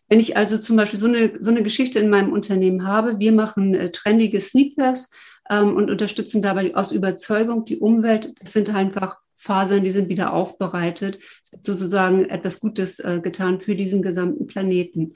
[0.10, 3.32] wenn ich also zum Beispiel so eine, so eine Geschichte in meinem Unternehmen habe, wir
[3.34, 5.12] machen äh, trendige Sneakers
[5.48, 8.34] ähm, und unterstützen dabei aus Überzeugung die Umwelt.
[8.40, 11.20] Das sind einfach Fasern, die sind wieder aufbereitet.
[11.44, 15.14] Es wird sozusagen etwas Gutes äh, getan für diesen gesamten Planeten.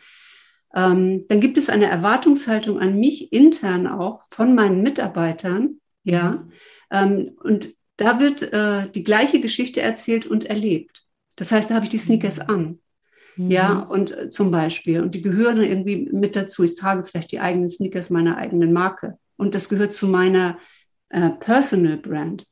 [0.75, 5.80] Ähm, dann gibt es eine Erwartungshaltung an mich intern auch von meinen Mitarbeitern.
[6.04, 6.51] Ja, mhm.
[6.91, 11.06] ähm, und da wird äh, die gleiche Geschichte erzählt und erlebt.
[11.36, 12.49] Das heißt, da habe ich die Sneakers mhm.
[12.49, 12.80] an.
[13.36, 13.51] Mhm.
[13.51, 16.63] Ja, und äh, zum Beispiel, und die gehören irgendwie mit dazu.
[16.63, 19.17] Ich trage vielleicht die eigenen Sneakers meiner eigenen Marke.
[19.38, 20.60] Und das gehört zu meiner
[21.10, 22.45] äh, Personal Brand.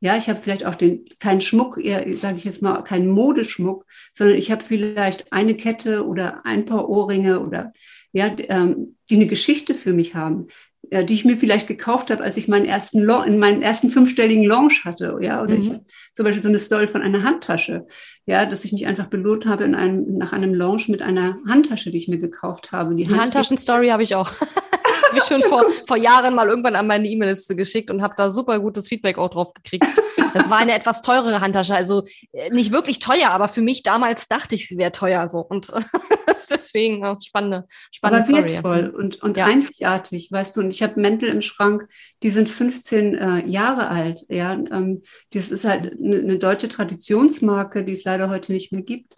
[0.00, 4.36] Ja, ich habe vielleicht auch den, keinen Schmuck, sage ich jetzt mal, keinen Modeschmuck, sondern
[4.36, 7.72] ich habe vielleicht eine Kette oder ein paar Ohrringe oder
[8.12, 10.48] ja, ähm, die eine Geschichte für mich haben
[10.90, 14.44] ja, die ich mir vielleicht gekauft habe, als ich meinen ersten in meinen ersten fünfstelligen
[14.44, 15.62] Launch hatte, ja, oder mhm.
[15.62, 15.72] ich
[16.12, 17.86] zum Beispiel so eine Story von einer Handtasche,
[18.26, 21.90] ja, dass ich mich einfach belohnt habe in einem nach einem Launch mit einer Handtasche,
[21.90, 22.94] die ich mir gekauft habe.
[22.94, 24.32] Die, die Handtaschen-Story habe ich auch.
[25.08, 28.30] habe ich schon vor, vor Jahren mal irgendwann an meine E-Mail-Liste geschickt und habe da
[28.30, 29.86] super gutes Feedback auch drauf gekriegt.
[30.32, 34.28] Das war eine etwas teurere Handtasche, also äh, nicht wirklich teuer, aber für mich damals
[34.28, 35.70] dachte ich, sie wäre teuer so und
[36.50, 39.46] deswegen auch spannende, spannende aber wertvoll und, und ja.
[39.46, 40.60] einzigartig, weißt du.
[40.60, 41.88] Und ich habe Mäntel im Schrank,
[42.22, 44.24] die sind 15 äh, Jahre alt.
[44.28, 48.82] Ja, ähm, das ist halt eine, eine deutsche Traditionsmarke, die es leider heute nicht mehr
[48.82, 49.14] gibt.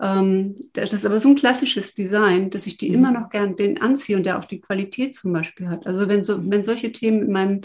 [0.00, 2.96] Ähm, das ist aber so ein klassisches Design, dass ich die mhm.
[2.96, 5.86] immer noch gern den anziehe und der auch die Qualität zum Beispiel hat.
[5.86, 7.60] Also wenn so, wenn solche Themen in meinem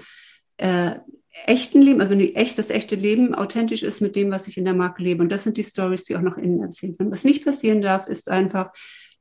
[0.58, 0.96] äh,
[1.46, 4.58] echten Leben, also wenn die echt, das echte Leben authentisch ist mit dem, was ich
[4.58, 5.24] in der Marke lebe.
[5.24, 7.12] Und das sind die Stories, die auch noch innen erzählt werden.
[7.12, 8.72] Was nicht passieren darf, ist einfach,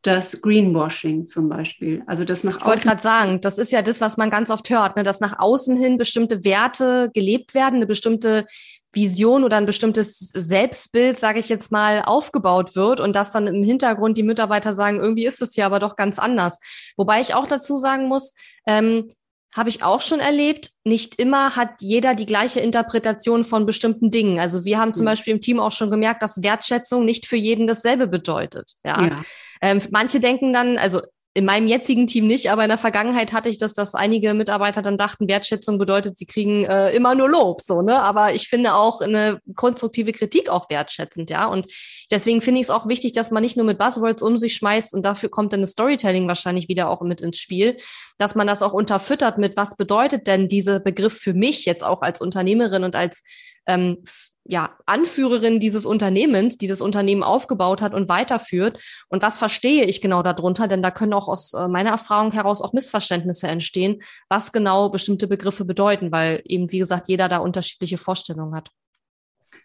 [0.03, 2.03] das Greenwashing zum Beispiel.
[2.07, 4.71] Also das nach Ich wollte gerade sagen, das ist ja das, was man ganz oft
[4.71, 5.03] hört, ne?
[5.03, 8.47] dass nach außen hin bestimmte Werte gelebt werden, eine bestimmte
[8.93, 13.63] Vision oder ein bestimmtes Selbstbild, sage ich jetzt mal, aufgebaut wird und dass dann im
[13.63, 16.59] Hintergrund die Mitarbeiter sagen, irgendwie ist es ja aber doch ganz anders.
[16.97, 18.35] Wobei ich auch dazu sagen muss,
[18.67, 19.11] ähm,
[19.55, 20.71] habe ich auch schon erlebt.
[20.85, 24.39] Nicht immer hat jeder die gleiche Interpretation von bestimmten Dingen.
[24.39, 25.11] Also wir haben zum mhm.
[25.11, 28.75] Beispiel im Team auch schon gemerkt, dass Wertschätzung nicht für jeden dasselbe bedeutet.
[28.85, 29.03] Ja.
[29.03, 29.25] ja.
[29.61, 31.01] Ähm, manche denken dann, also
[31.33, 34.83] in meinem jetzigen Team nicht, aber in der Vergangenheit hatte ich das, dass einige Mitarbeiter
[34.83, 38.01] dann dachten, Wertschätzung bedeutet, sie kriegen äh, immer nur Lob, so, ne?
[38.01, 41.47] Aber ich finde auch eine konstruktive Kritik auch wertschätzend, ja.
[41.47, 41.73] Und
[42.11, 44.93] deswegen finde ich es auch wichtig, dass man nicht nur mit Buzzwords um sich schmeißt
[44.93, 47.77] und dafür kommt dann das Storytelling wahrscheinlich wieder auch mit ins Spiel,
[48.19, 52.03] dass man das auch unterfüttert mit, was bedeutet denn dieser Begriff für mich jetzt auch
[52.03, 53.23] als Unternehmerin und als
[53.67, 53.99] ähm,
[54.45, 58.83] ja, Anführerin dieses Unternehmens, die das Unternehmen aufgebaut hat und weiterführt.
[59.09, 60.67] Und was verstehe ich genau darunter?
[60.67, 65.29] Denn da können auch aus äh, meiner Erfahrung heraus auch Missverständnisse entstehen, was genau bestimmte
[65.29, 68.71] Begriffe bedeuten, weil eben, wie gesagt, jeder da unterschiedliche Vorstellungen hat.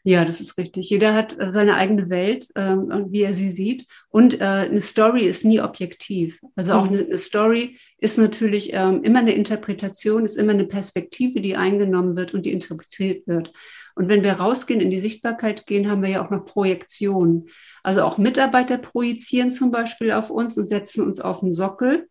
[0.07, 0.91] Ja, das ist richtig.
[0.91, 3.87] Jeder hat äh, seine eigene Welt, ähm, wie er sie sieht.
[4.09, 6.39] Und äh, eine Story ist nie objektiv.
[6.55, 6.97] Also auch mhm.
[6.97, 12.15] eine, eine, Story ist natürlich ähm, immer eine Interpretation, ist immer eine Perspektive, die eingenommen
[12.15, 13.51] wird und die interpretiert wird.
[13.95, 17.49] Und wenn wir rausgehen, in die Sichtbarkeit gehen, haben wir ja auch noch Projektionen.
[17.81, 22.07] Also auch Mitarbeiter projizieren zum Beispiel auf uns und setzen uns auf den Sockel.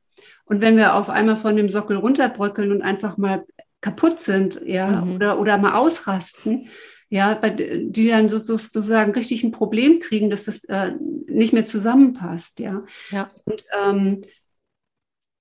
[0.46, 3.44] Und wenn wir auf einmal von dem Sockel runterbröckeln und einfach mal
[3.80, 5.14] kaputt sind, ja, mhm.
[5.14, 6.68] oder, oder mal ausrasten,
[7.14, 10.94] ja, bei, die dann sozusagen richtig ein Problem kriegen, dass das äh,
[11.29, 12.83] nicht mehr zusammenpasst, ja.
[13.12, 13.31] ja.
[13.44, 14.22] Und ähm,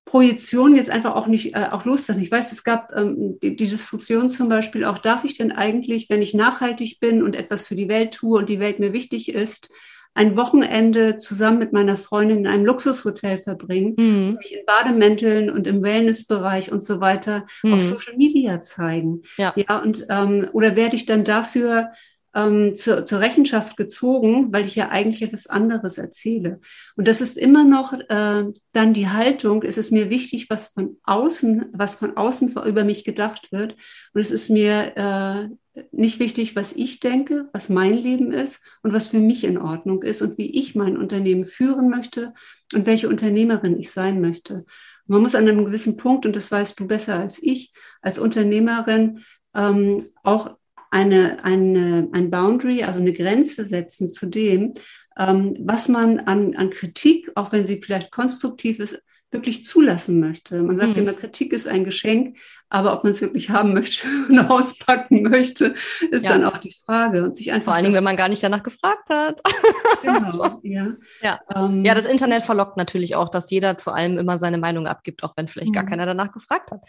[0.04, 2.22] Projektion jetzt einfach auch nicht äh, auch loslassen.
[2.22, 6.08] Ich weiß, es gab ähm, die, die, Diskussion zum Beispiel auch, darf ich denn eigentlich,
[6.08, 9.30] wenn ich nachhaltig bin und etwas für die Welt tue und die Welt mir wichtig
[9.30, 9.68] ist,
[10.14, 14.36] ein Wochenende zusammen mit meiner Freundin in einem Luxushotel verbringen, mhm.
[14.38, 17.74] mich in Bademänteln und im Wellnessbereich und so weiter mhm.
[17.74, 19.22] auf Social Media zeigen.
[19.36, 21.90] Ja, ja und ähm, oder werde ich dann dafür
[22.34, 26.60] ähm, zur, zur Rechenschaft gezogen, weil ich ja eigentlich etwas anderes erzähle.
[26.96, 30.98] Und das ist immer noch äh, dann die Haltung, es ist mir wichtig, was von
[31.04, 33.76] außen, was von außen über mich gedacht wird.
[34.12, 38.92] Und es ist mir äh, nicht wichtig, was ich denke, was mein Leben ist und
[38.92, 42.32] was für mich in Ordnung ist und wie ich mein Unternehmen führen möchte
[42.72, 44.64] und welche Unternehmerin ich sein möchte.
[45.06, 49.20] Man muss an einem gewissen Punkt, und das weißt du besser als ich, als Unternehmerin
[49.54, 50.56] ähm, auch
[50.94, 54.74] eine, eine, ein Boundary, also eine Grenze setzen zu dem,
[55.18, 59.02] ähm, was man an, an Kritik, auch wenn sie vielleicht konstruktiv ist,
[59.32, 60.62] wirklich zulassen möchte.
[60.62, 61.02] Man sagt mhm.
[61.02, 62.38] immer, Kritik ist ein Geschenk,
[62.74, 65.74] aber ob man es wirklich haben möchte und auspacken möchte,
[66.10, 66.30] ist ja.
[66.30, 67.22] dann auch die Frage.
[67.22, 69.40] Und sich einfach Vor allen Dingen, wenn man gar nicht danach gefragt hat.
[70.02, 70.60] Genau, so.
[70.64, 70.88] ja.
[71.22, 71.40] Ja.
[71.54, 75.24] Ähm, ja, das Internet verlockt natürlich auch, dass jeder zu allem immer seine Meinung abgibt,
[75.24, 75.74] auch wenn vielleicht mhm.
[75.74, 76.80] gar keiner danach gefragt hat.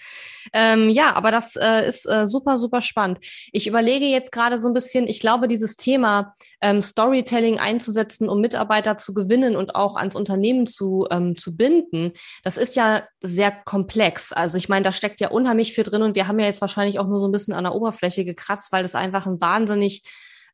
[0.51, 3.19] Ähm, ja, aber das äh, ist äh, super, super spannend.
[3.53, 8.41] Ich überlege jetzt gerade so ein bisschen, ich glaube, dieses Thema ähm, Storytelling einzusetzen, um
[8.41, 12.11] Mitarbeiter zu gewinnen und auch ans Unternehmen zu, ähm, zu binden,
[12.43, 14.33] das ist ja sehr komplex.
[14.33, 16.99] Also ich meine, da steckt ja unheimlich viel drin und wir haben ja jetzt wahrscheinlich
[16.99, 20.03] auch nur so ein bisschen an der Oberfläche gekratzt, weil das einfach ein wahnsinnig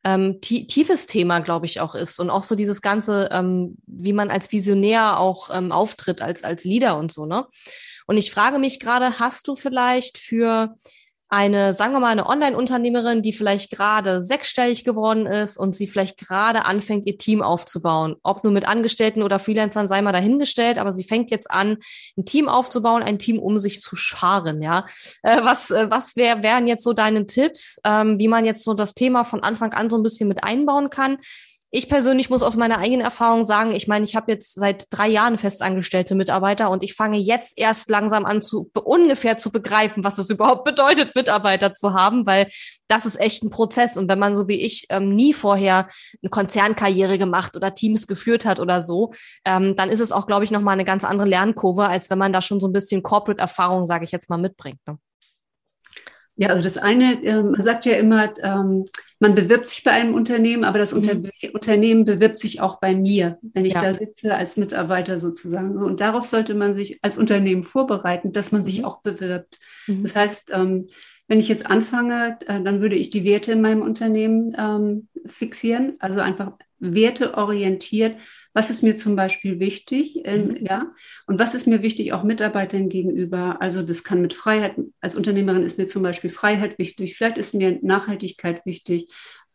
[0.04, 2.20] ähm, tiefes Thema, glaube ich, auch ist.
[2.20, 6.64] Und auch so dieses Ganze, ähm, wie man als Visionär auch ähm, auftritt, als, als
[6.64, 7.46] Leader und so, ne?
[8.08, 10.76] Und ich frage mich gerade, hast du vielleicht für
[11.32, 16.17] eine, sagen wir mal, eine Online-Unternehmerin, die vielleicht gerade sechsstellig geworden ist und sie vielleicht
[16.17, 18.17] gerade anfängt, ihr Team aufzubauen.
[18.22, 21.78] Ob nur mit Angestellten oder Freelancern sei mal dahingestellt, aber sie fängt jetzt an,
[22.17, 24.86] ein Team aufzubauen, ein Team um sich zu scharen, ja.
[25.24, 28.74] Äh, was, äh, was wär, wären jetzt so deine Tipps, ähm, wie man jetzt so
[28.74, 31.17] das Thema von Anfang an so ein bisschen mit einbauen kann?
[31.74, 35.08] Ich persönlich muss aus meiner eigenen Erfahrung sagen, ich meine, ich habe jetzt seit drei
[35.08, 40.18] Jahren festangestellte Mitarbeiter und ich fange jetzt erst langsam an, zu ungefähr zu begreifen, was
[40.18, 42.50] es überhaupt bedeutet, Mitarbeiter zu haben, weil
[42.90, 43.96] das ist echt ein Prozess.
[43.96, 45.88] Und wenn man so wie ich ähm, nie vorher
[46.22, 49.14] eine Konzernkarriere gemacht oder Teams geführt hat oder so,
[49.46, 52.34] ähm, dann ist es auch, glaube ich, nochmal eine ganz andere Lernkurve, als wenn man
[52.34, 54.80] da schon so ein bisschen Corporate-Erfahrung, sage ich jetzt mal, mitbringt.
[54.86, 54.98] Ne?
[56.36, 58.84] Ja, also das eine, äh, man sagt ja immer, ähm,
[59.22, 61.30] man bewirbt sich bei einem Unternehmen, aber das mhm.
[61.54, 63.82] Unternehmen bewirbt sich auch bei mir, wenn ich ja.
[63.82, 65.78] da sitze als Mitarbeiter sozusagen.
[65.78, 68.86] Und darauf sollte man sich als Unternehmen vorbereiten, dass man sich mhm.
[68.86, 69.60] auch bewirbt.
[69.86, 70.02] Mhm.
[70.02, 70.88] Das heißt, ähm,
[71.28, 75.98] wenn ich jetzt anfange, äh, dann würde ich die Werte in meinem Unternehmen ähm, fixieren,
[76.00, 78.17] also einfach werteorientiert.
[78.54, 80.26] Was ist mir zum Beispiel wichtig?
[80.26, 80.65] In, mhm.
[80.65, 80.91] ja,
[81.28, 83.62] und was ist mir wichtig auch Mitarbeitern gegenüber?
[83.62, 87.15] Also das kann mit Freiheit, als Unternehmerin ist mir zum Beispiel Freiheit wichtig.
[87.15, 89.08] Vielleicht ist mir Nachhaltigkeit wichtig.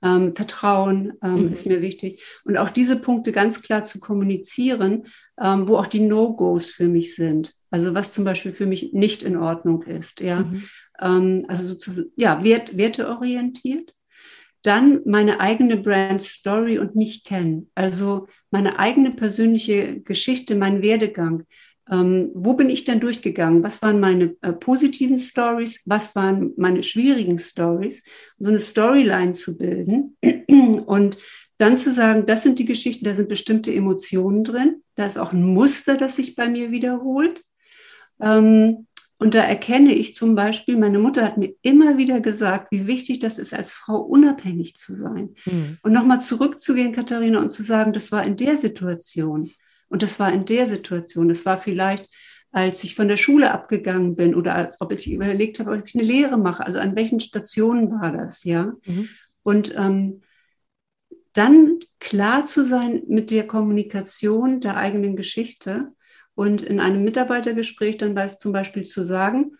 [0.03, 1.53] Ähm, Vertrauen ähm, mhm.
[1.53, 2.23] ist mir wichtig.
[2.45, 5.07] Und auch diese Punkte ganz klar zu kommunizieren,
[5.41, 7.55] ähm, wo auch die No-Gos für mich sind.
[7.71, 10.21] Also was zum Beispiel für mich nicht in Ordnung ist.
[10.21, 10.62] Ja, mhm.
[11.01, 13.96] Ähm, also sozusagen, ja, wert, werteorientiert
[14.67, 17.71] dann meine eigene Brand Story und mich kennen.
[17.75, 21.45] Also meine eigene persönliche Geschichte, mein Werdegang.
[21.91, 23.63] Ähm, wo bin ich denn durchgegangen?
[23.63, 25.83] Was waren meine äh, positiven Stories?
[25.87, 28.03] Was waren meine schwierigen Stories?
[28.39, 30.17] So eine Storyline zu bilden
[30.87, 31.19] und
[31.59, 34.83] dann zu sagen, das sind die Geschichten, da sind bestimmte Emotionen drin.
[34.97, 37.43] Da ist auch ein Muster, das sich bei mir wiederholt.
[38.21, 38.87] Ähm,
[39.19, 43.19] und da erkenne ich zum Beispiel, meine Mutter hat mir immer wieder gesagt, wie wichtig
[43.19, 45.35] das ist, als Frau unabhängig zu sein.
[45.47, 45.79] Mhm.
[45.83, 49.51] Und nochmal zurückzugehen, Katharina, und zu sagen, das war in der Situation.
[49.89, 51.29] Und das war in der Situation.
[51.29, 52.11] Das war vielleicht,
[52.53, 55.95] als ich von der Schule abgegangen bin oder als ob ich überlegt habe, ob ich
[55.95, 56.67] eine Lehre mache.
[56.67, 58.75] Also an welchen Stationen war das, ja?
[58.85, 59.09] Mhm.
[59.43, 60.21] Und ähm,
[61.33, 65.93] dann klar zu sein mit der Kommunikation der eigenen Geschichte
[66.37, 69.57] und in einem Mitarbeitergespräch dann zum Beispiel zu sagen,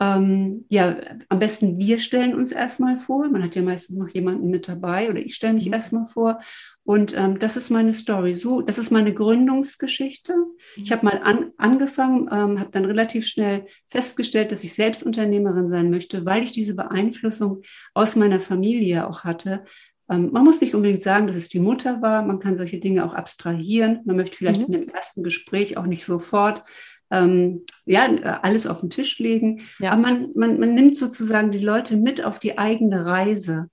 [0.00, 0.96] ähm, ja,
[1.28, 3.28] am besten wir stellen uns erstmal vor.
[3.28, 5.72] Man hat ja meistens noch jemanden mit dabei oder ich stelle mich mhm.
[5.72, 6.40] erstmal vor.
[6.84, 8.34] Und ähm, das ist meine Story.
[8.34, 10.34] So, das ist meine Gründungsgeschichte.
[10.34, 10.82] Mhm.
[10.82, 15.68] Ich habe mal an, angefangen, ähm, habe dann relativ schnell festgestellt, dass ich selbst Unternehmerin
[15.68, 17.62] sein möchte, weil ich diese Beeinflussung
[17.92, 19.64] aus meiner Familie auch hatte.
[20.10, 22.22] Ähm, man muss nicht unbedingt sagen, dass es die Mutter war.
[22.22, 24.00] Man kann solche Dinge auch abstrahieren.
[24.04, 24.74] Man möchte vielleicht mhm.
[24.74, 26.64] in dem ersten Gespräch auch nicht sofort
[27.10, 28.06] ähm, ja,
[28.42, 29.62] alles auf den Tisch legen.
[29.78, 29.92] Ja.
[29.92, 33.70] Aber man, man, man nimmt sozusagen die Leute mit auf die eigene Reise.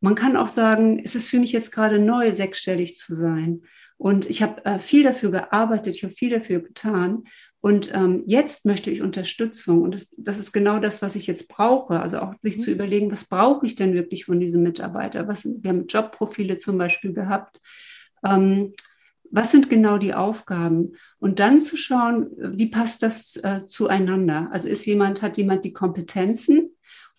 [0.00, 3.62] Man kann auch sagen, es ist für mich jetzt gerade neu, sechsstellig zu sein.
[3.98, 7.24] Und ich habe äh, viel dafür gearbeitet, ich habe viel dafür getan.
[7.66, 9.82] Und ähm, jetzt möchte ich Unterstützung.
[9.82, 11.98] Und das, das ist genau das, was ich jetzt brauche.
[11.98, 12.60] Also auch sich mhm.
[12.60, 15.26] zu überlegen, was brauche ich denn wirklich von diesem Mitarbeiter?
[15.26, 17.60] Was, wir haben Jobprofile zum Beispiel gehabt.
[18.24, 18.72] Ähm,
[19.32, 20.92] was sind genau die Aufgaben?
[21.18, 24.48] Und dann zu schauen, wie passt das äh, zueinander?
[24.52, 26.70] Also ist jemand, hat jemand die Kompetenzen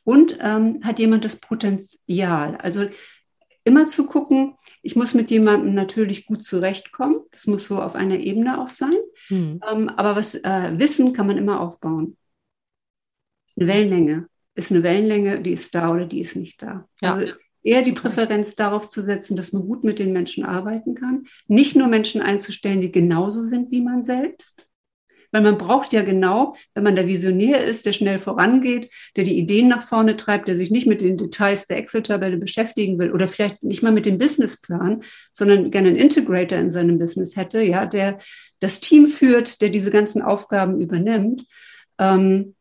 [0.06, 2.56] und ähm, hat jemand das Potenzial?
[2.56, 2.86] Also
[3.68, 7.20] immer zu gucken, ich muss mit jemandem natürlich gut zurechtkommen.
[7.32, 8.96] Das muss so auf einer Ebene auch sein.
[9.30, 9.60] Mhm.
[9.70, 12.18] Ähm, aber was äh, Wissen kann man immer aufbauen.
[13.58, 14.28] Eine Wellenlänge
[14.58, 16.88] ist eine Wellenlänge, die ist da oder die ist nicht da.
[17.02, 17.14] Ja.
[17.14, 21.26] Also eher die Präferenz darauf zu setzen, dass man gut mit den Menschen arbeiten kann.
[21.48, 24.56] Nicht nur Menschen einzustellen, die genauso sind wie man selbst,
[25.32, 29.38] weil man braucht ja genau, wenn man der Visionär ist, der schnell vorangeht, der die
[29.38, 33.28] Ideen nach vorne treibt, der sich nicht mit den Details der Excel-Tabelle beschäftigen will oder
[33.28, 37.86] vielleicht nicht mal mit dem Businessplan, sondern gerne einen Integrator in seinem Business hätte, ja,
[37.86, 38.18] der
[38.60, 41.46] das Team führt, der diese ganzen Aufgaben übernimmt.
[42.00, 42.56] Ähm,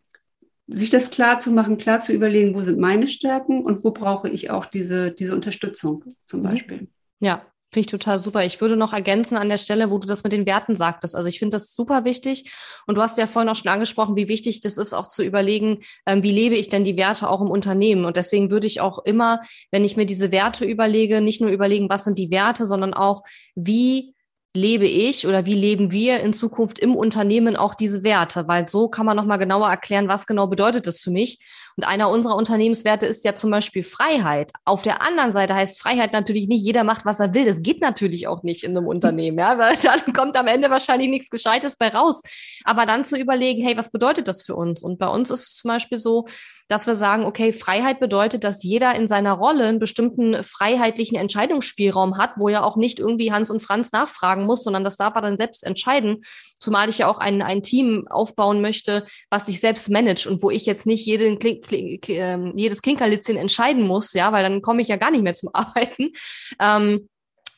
[0.68, 4.28] sich das klar zu machen, klar zu überlegen, wo sind meine Stärken und wo brauche
[4.28, 6.44] ich auch diese, diese Unterstützung zum mhm.
[6.44, 6.88] Beispiel.
[7.20, 8.44] Ja, Finde ich total super.
[8.44, 11.16] Ich würde noch ergänzen an der Stelle, wo du das mit den Werten sagtest.
[11.16, 12.52] Also ich finde das super wichtig.
[12.86, 15.78] Und du hast ja vorhin auch schon angesprochen, wie wichtig das ist, auch zu überlegen,
[16.06, 18.04] ähm, wie lebe ich denn die Werte auch im Unternehmen.
[18.04, 19.40] Und deswegen würde ich auch immer,
[19.72, 23.22] wenn ich mir diese Werte überlege, nicht nur überlegen, was sind die Werte, sondern auch,
[23.56, 24.14] wie
[24.54, 28.46] lebe ich oder wie leben wir in Zukunft im Unternehmen auch diese Werte?
[28.46, 31.40] Weil so kann man nochmal genauer erklären, was genau bedeutet das für mich.
[31.76, 34.52] Und einer unserer Unternehmenswerte ist ja zum Beispiel Freiheit.
[34.64, 37.44] Auf der anderen Seite heißt Freiheit natürlich nicht, jeder macht, was er will.
[37.44, 41.10] Das geht natürlich auch nicht in einem Unternehmen, ja, weil dann kommt am Ende wahrscheinlich
[41.10, 42.22] nichts Gescheites bei raus.
[42.64, 44.82] Aber dann zu überlegen, hey, was bedeutet das für uns?
[44.82, 46.26] Und bei uns ist es zum Beispiel so,
[46.68, 52.18] dass wir sagen, okay, Freiheit bedeutet, dass jeder in seiner Rolle einen bestimmten freiheitlichen Entscheidungsspielraum
[52.18, 55.22] hat, wo er auch nicht irgendwie Hans und Franz nachfragen muss, sondern das darf er
[55.22, 56.22] dann selbst entscheiden.
[56.58, 60.50] Zumal ich ja auch ein, ein Team aufbauen möchte, was sich selbst managt und wo
[60.50, 61.38] ich jetzt nicht jeden,
[61.72, 65.50] ähm, jedes Klinkerlitzchen entscheiden muss, ja, weil dann komme ich ja gar nicht mehr zum
[65.54, 66.12] Arbeiten.
[66.60, 67.08] Ähm,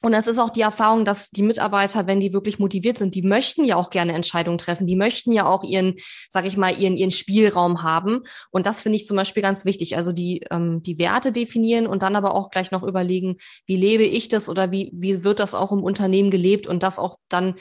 [0.00, 3.22] und das ist auch die Erfahrung, dass die Mitarbeiter, wenn die wirklich motiviert sind, die
[3.22, 5.96] möchten ja auch gerne Entscheidungen treffen, die möchten ja auch ihren,
[6.28, 8.20] sag ich mal, ihren, ihren Spielraum haben.
[8.50, 9.96] Und das finde ich zum Beispiel ganz wichtig.
[9.96, 14.04] Also die, ähm, die Werte definieren und dann aber auch gleich noch überlegen, wie lebe
[14.04, 17.56] ich das oder wie, wie wird das auch im Unternehmen gelebt und das auch dann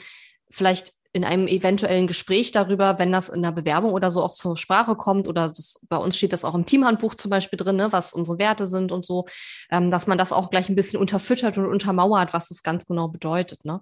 [0.48, 4.56] vielleicht in einem eventuellen Gespräch darüber, wenn das in der Bewerbung oder so auch zur
[4.56, 7.92] Sprache kommt oder das, bei uns steht das auch im Teamhandbuch zum Beispiel drin, ne,
[7.92, 9.26] was unsere Werte sind und so,
[9.70, 13.08] ähm, dass man das auch gleich ein bisschen unterfüttert und untermauert, was das ganz genau
[13.08, 13.64] bedeutet.
[13.64, 13.80] Ne?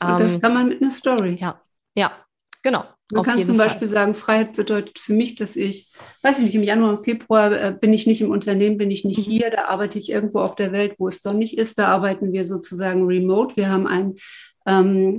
[0.00, 1.36] Und das ähm, kann man mit einer Story.
[1.38, 1.60] Ja,
[1.96, 2.12] ja,
[2.62, 2.84] genau.
[3.12, 3.94] Man kann zum Beispiel Fall.
[3.94, 5.92] sagen, Freiheit bedeutet für mich, dass ich,
[6.22, 9.04] weiß ich nicht, im Januar, im Februar äh, bin ich nicht im Unternehmen, bin ich
[9.04, 9.30] nicht mhm.
[9.30, 12.44] hier, da arbeite ich irgendwo auf der Welt, wo es sonnig ist, da arbeiten wir
[12.44, 13.56] sozusagen remote.
[13.56, 14.14] Wir haben ein
[14.66, 15.18] ähm,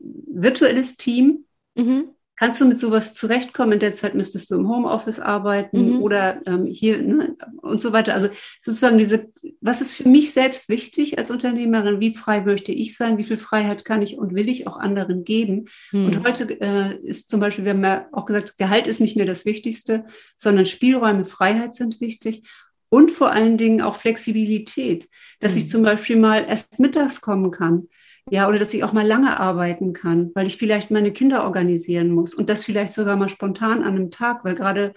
[0.00, 1.44] virtuelles Team.
[1.74, 2.10] Mhm.
[2.38, 3.72] Kannst du mit sowas zurechtkommen?
[3.72, 6.02] In der Zeit müsstest du im Homeoffice arbeiten mhm.
[6.02, 8.14] oder ähm, hier ne, und so weiter.
[8.14, 8.28] Also
[8.62, 11.98] sozusagen diese, was ist für mich selbst wichtig als Unternehmerin?
[11.98, 13.18] Wie frei möchte ich sein?
[13.18, 15.66] Wie viel Freiheit kann ich und will ich auch anderen geben?
[15.90, 16.06] Mhm.
[16.06, 19.26] Und heute äh, ist zum Beispiel, wir haben ja auch gesagt, Gehalt ist nicht mehr
[19.26, 20.04] das Wichtigste,
[20.36, 22.44] sondern Spielräume, Freiheit sind wichtig
[22.88, 25.08] und vor allen Dingen auch Flexibilität,
[25.40, 25.68] dass ich mhm.
[25.68, 27.88] zum Beispiel mal erst mittags kommen kann
[28.30, 32.10] ja, oder dass ich auch mal lange arbeiten kann, weil ich vielleicht meine Kinder organisieren
[32.10, 34.92] muss und das vielleicht sogar mal spontan an einem Tag, weil gerade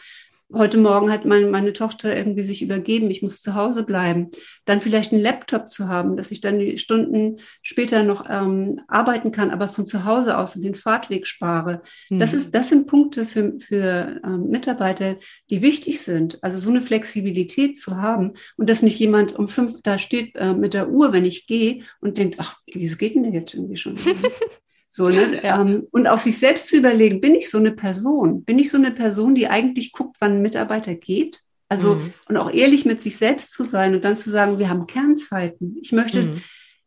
[0.54, 4.32] Heute Morgen hat mein, meine Tochter irgendwie sich übergeben, ich muss zu Hause bleiben.
[4.66, 9.32] Dann vielleicht einen Laptop zu haben, dass ich dann die Stunden später noch ähm, arbeiten
[9.32, 11.82] kann, aber von zu Hause aus und den Fahrtweg spare.
[12.10, 12.20] Mhm.
[12.20, 15.18] Das, ist, das sind Punkte für, für ähm, Mitarbeiter,
[15.50, 16.44] die wichtig sind.
[16.44, 20.54] Also so eine Flexibilität zu haben und dass nicht jemand um fünf da steht äh,
[20.54, 23.78] mit der Uhr, wenn ich gehe und denkt, ach, wieso geht denn der jetzt irgendwie
[23.78, 23.98] schon?
[24.94, 25.40] So, ne?
[25.42, 25.62] Ja.
[25.62, 28.44] Ähm, und auch sich selbst zu überlegen, bin ich so eine Person?
[28.44, 31.40] Bin ich so eine Person, die eigentlich guckt, wann ein Mitarbeiter geht?
[31.70, 32.14] Also, mhm.
[32.28, 35.78] und auch ehrlich mit sich selbst zu sein und dann zu sagen, wir haben Kernzeiten.
[35.82, 36.42] Ich möchte, mhm.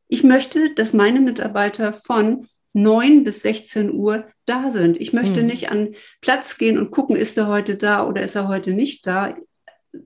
[0.09, 5.01] ich möchte, dass meine Mitarbeiter von 9 bis 16 Uhr da sind.
[5.01, 5.47] Ich möchte mhm.
[5.47, 9.07] nicht an Platz gehen und gucken, ist er heute da oder ist er heute nicht
[9.07, 9.35] da.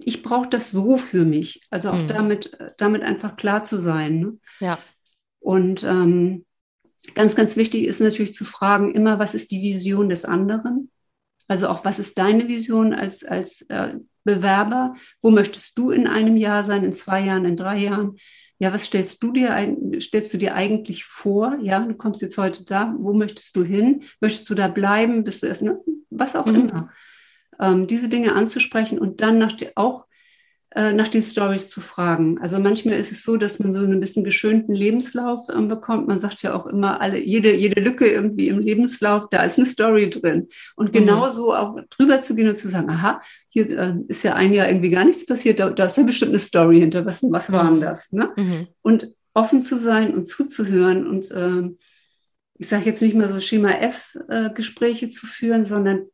[0.05, 1.63] Ich brauche das so für mich.
[1.71, 2.09] Also auch mhm.
[2.09, 4.21] damit, damit einfach klar zu sein.
[4.21, 4.39] Ne?
[4.61, 4.79] Ja.
[5.41, 6.45] Und ähm,
[7.15, 10.91] Ganz, ganz wichtig ist natürlich zu fragen, immer, was ist die Vision des anderen?
[11.47, 13.95] Also auch, was ist deine Vision als, als äh,
[14.25, 14.95] Bewerber?
[15.23, 18.17] Wo möchtest du in einem Jahr sein, in zwei Jahren, in drei Jahren?
[18.59, 21.57] Ja, was stellst du dir, stellst du dir eigentlich vor?
[21.63, 22.95] Ja, du kommst jetzt heute da.
[22.99, 24.03] Wo möchtest du hin?
[24.21, 25.25] Möchtest du da bleiben?
[25.25, 25.79] Bist du erst, ne?
[26.11, 26.55] was auch mhm.
[26.55, 26.91] immer.
[27.61, 30.07] Ähm, diese Dinge anzusprechen und dann nach auch
[30.75, 32.39] äh, nach den Stories zu fragen.
[32.41, 36.09] Also manchmal ist es so, dass man so einen bisschen geschönten Lebenslauf äh, bekommt.
[36.09, 39.67] Man sagt ja auch immer, alle, jede, jede Lücke irgendwie im Lebenslauf, da ist eine
[39.67, 40.49] Story drin.
[40.77, 40.99] Und mhm.
[40.99, 44.69] genauso auch drüber zu gehen und zu sagen, aha, hier äh, ist ja ein Jahr
[44.69, 47.07] irgendwie gar nichts passiert, da, da ist ja bestimmt eine Story hinter.
[47.07, 47.81] Was, was war denn mhm.
[47.81, 48.13] das?
[48.13, 48.31] Ne?
[48.37, 48.67] Mhm.
[48.83, 51.71] Und offen zu sein und zuzuhören und äh,
[52.59, 56.07] ich sage jetzt nicht mal so Schema F-Gespräche äh, zu führen, sondern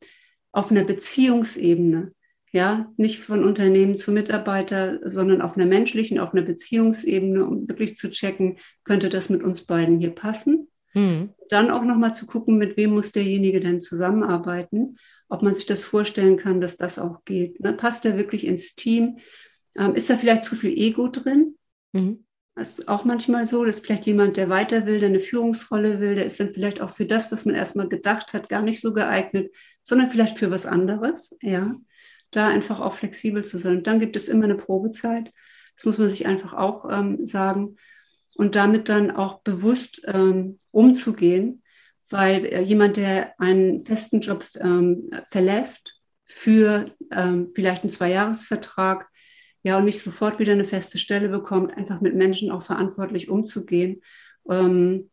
[0.52, 2.12] auf einer Beziehungsebene
[2.55, 7.96] ja, nicht von Unternehmen zu Mitarbeiter, sondern auf einer menschlichen, auf einer Beziehungsebene, um wirklich
[7.96, 10.68] zu checken, könnte das mit uns beiden hier passen.
[10.94, 11.30] Mhm.
[11.48, 14.98] Dann auch nochmal zu gucken, mit wem muss derjenige denn zusammenarbeiten,
[15.28, 17.59] ob man sich das vorstellen kann, dass das auch geht.
[17.59, 17.72] Ne?
[17.72, 19.18] Passt er wirklich ins Team?
[19.76, 21.57] Ähm, ist da vielleicht zu viel Ego drin?
[21.92, 22.24] Mhm.
[22.55, 26.14] Das ist auch manchmal so, dass vielleicht jemand, der weiter will, der eine Führungsrolle will,
[26.14, 28.94] der ist dann vielleicht auch für das, was man erstmal gedacht hat, gar nicht so
[28.94, 29.52] geeignet,
[29.82, 31.36] sondern vielleicht für was anderes.
[31.42, 31.74] Ja,
[32.37, 33.78] da einfach auch flexibel zu sein.
[33.78, 35.32] Und dann gibt es immer eine Probezeit.
[35.76, 37.76] Das muss man sich einfach auch ähm, sagen.
[38.37, 41.62] Und damit dann auch bewusst ähm, umzugehen,
[42.11, 49.09] weil äh, jemand, der einen festen Job ähm, verlässt für ähm, vielleicht einen Zweijahresvertrag,
[49.62, 54.03] ja, und nicht sofort wieder eine feste Stelle bekommt, einfach mit Menschen auch verantwortlich umzugehen,
[54.51, 55.11] ähm,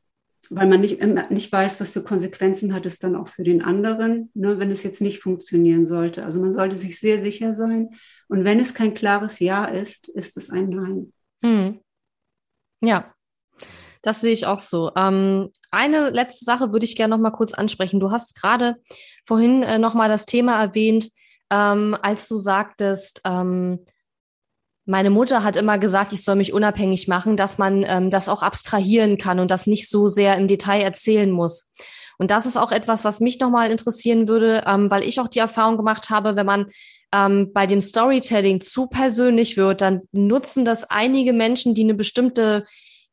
[0.54, 4.30] weil man nicht, nicht weiß, was für Konsequenzen hat es dann auch für den anderen,
[4.34, 6.26] ne, wenn es jetzt nicht funktionieren sollte.
[6.26, 7.92] Also man sollte sich sehr sicher sein.
[8.28, 11.14] Und wenn es kein klares Ja ist, ist es ein Nein.
[11.42, 11.80] Hm.
[12.84, 13.14] Ja,
[14.02, 14.92] das sehe ich auch so.
[14.98, 18.02] Ähm, eine letzte Sache würde ich gerne noch mal kurz ansprechen.
[18.02, 18.76] Du hast gerade
[19.26, 21.12] vorhin äh, noch mal das Thema erwähnt,
[21.50, 23.86] ähm, als du sagtest, ähm,
[24.86, 28.42] meine Mutter hat immer gesagt, ich soll mich unabhängig machen, dass man ähm, das auch
[28.42, 31.72] abstrahieren kann und das nicht so sehr im Detail erzählen muss.
[32.18, 35.40] Und das ist auch etwas, was mich nochmal interessieren würde, ähm, weil ich auch die
[35.40, 36.68] Erfahrung gemacht habe, wenn man
[37.14, 42.64] ähm, bei dem Storytelling zu persönlich wird, dann nutzen das einige Menschen, die eine bestimmte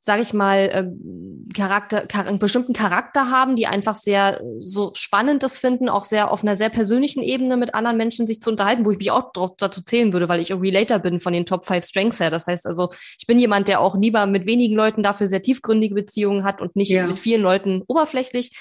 [0.00, 5.58] sage ich mal, ähm, Charakter, einen bestimmten Charakter haben, die einfach sehr so spannend das
[5.58, 8.90] finden, auch sehr auf einer sehr persönlichen Ebene mit anderen Menschen sich zu unterhalten, wo
[8.92, 11.84] ich mich auch drauf, dazu zählen würde, weil ich Relator bin von den Top 5
[11.84, 12.30] Strengths her.
[12.30, 15.94] Das heißt also, ich bin jemand, der auch lieber mit wenigen Leuten dafür sehr tiefgründige
[15.94, 17.06] Beziehungen hat und nicht ja.
[17.06, 18.52] mit vielen Leuten oberflächlich.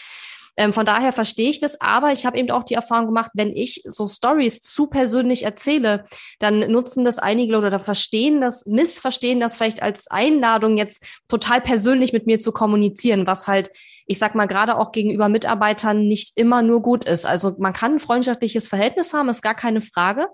[0.58, 3.56] Ähm, von daher verstehe ich das, aber ich habe eben auch die Erfahrung gemacht, wenn
[3.56, 6.06] ich so Stories zu persönlich erzähle,
[6.40, 12.12] dann nutzen das einige oder verstehen das, missverstehen das vielleicht als Einladung, jetzt total persönlich
[12.12, 13.70] mit mir zu kommunizieren, was halt
[14.10, 17.26] ich sag mal, gerade auch gegenüber Mitarbeitern nicht immer nur gut ist.
[17.26, 20.30] Also man kann ein freundschaftliches Verhältnis haben, ist gar keine Frage.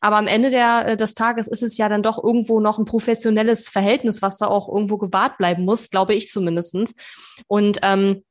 [0.00, 2.84] Aber am Ende der, äh, des Tages ist es ja dann doch irgendwo noch ein
[2.84, 6.94] professionelles Verhältnis, was da auch irgendwo gewahrt bleiben muss, glaube ich zumindestens.
[7.46, 8.24] Und ähm,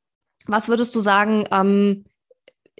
[0.46, 2.04] was würdest du sagen, ähm,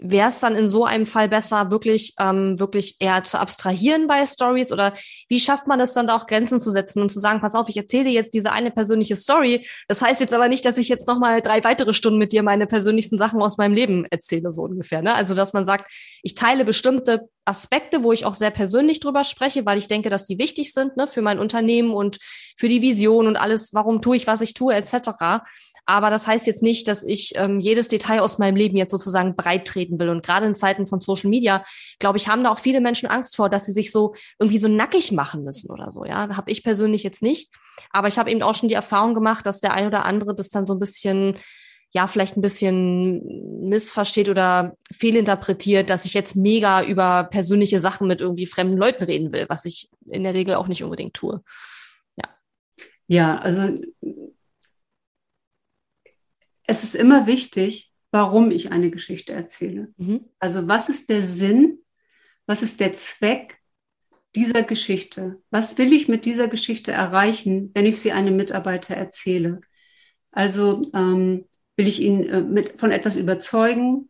[0.01, 4.25] wäre es dann in so einem Fall besser, wirklich, ähm, wirklich eher zu abstrahieren bei
[4.25, 4.95] Stories oder
[5.29, 7.69] wie schafft man es dann da auch Grenzen zu setzen und zu sagen, pass auf,
[7.69, 9.67] ich erzähle jetzt diese eine persönliche Story.
[9.89, 12.67] Das heißt jetzt aber nicht, dass ich jetzt nochmal drei weitere Stunden mit dir meine
[12.67, 15.03] persönlichsten Sachen aus meinem Leben erzähle, so ungefähr.
[15.03, 15.15] Ne?
[15.15, 15.91] Also, dass man sagt,
[16.23, 20.25] ich teile bestimmte Aspekte, wo ich auch sehr persönlich drüber spreche, weil ich denke, dass
[20.25, 22.19] die wichtig sind ne, für mein Unternehmen und
[22.57, 25.43] für die Vision und alles, warum tue ich, was ich tue, etc.
[25.85, 29.35] Aber das heißt jetzt nicht, dass ich ähm, jedes Detail aus meinem Leben jetzt sozusagen
[29.35, 30.11] breit treten will.
[30.11, 31.65] Und gerade in Zeiten von Social Media,
[31.99, 34.69] glaube ich, haben da auch viele Menschen Angst vor, dass sie sich so irgendwie so
[34.69, 36.05] nackig machen müssen oder so.
[36.05, 37.51] Ja, habe ich persönlich jetzt nicht.
[37.91, 40.51] Aber ich habe eben auch schon die Erfahrung gemacht, dass der ein oder andere das
[40.51, 41.37] dann so ein bisschen
[41.95, 48.23] ja, vielleicht ein bisschen missversteht oder fehlinterpretiert, dass ich jetzt mega über persönliche Sachen mit
[48.23, 51.43] irgendwie fremden Leuten reden will, was ich in der Regel auch nicht unbedingt tue.
[52.17, 52.25] Ja.
[53.09, 53.79] Ja, also
[56.67, 59.93] es ist immer wichtig, warum ich eine Geschichte erzähle.
[59.97, 60.27] Mhm.
[60.39, 61.79] Also was ist der Sinn,
[62.47, 63.59] was ist der Zweck
[64.35, 65.41] dieser Geschichte?
[65.51, 69.61] Was will ich mit dieser Geschichte erreichen, wenn ich sie einem Mitarbeiter erzähle?
[70.31, 71.47] Also ähm,
[71.77, 74.09] will ich ihn äh, mit, von etwas überzeugen?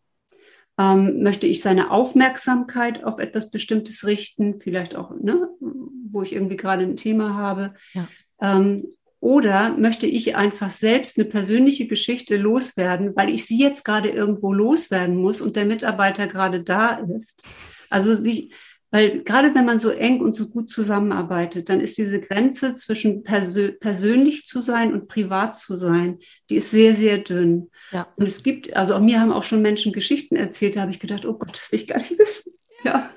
[0.79, 4.61] Ähm, möchte ich seine Aufmerksamkeit auf etwas Bestimmtes richten?
[4.61, 7.75] Vielleicht auch, ne, wo ich irgendwie gerade ein Thema habe.
[7.93, 8.09] Ja.
[8.41, 8.83] Ähm,
[9.23, 14.53] oder möchte ich einfach selbst eine persönliche Geschichte loswerden, weil ich sie jetzt gerade irgendwo
[14.53, 17.41] loswerden muss und der Mitarbeiter gerade da ist?
[17.89, 18.53] Also sie,
[18.91, 23.23] weil gerade wenn man so eng und so gut zusammenarbeitet, dann ist diese Grenze zwischen
[23.23, 26.19] persö persönlich zu sein und privat zu sein,
[26.51, 27.71] die ist sehr, sehr dünn.
[27.93, 28.09] Ja.
[28.17, 30.99] Und es gibt, also auch mir haben auch schon Menschen Geschichten erzählt, da habe ich
[30.99, 32.55] gedacht, oh Gott, das will ich gar nicht wissen.
[32.83, 33.09] Ja.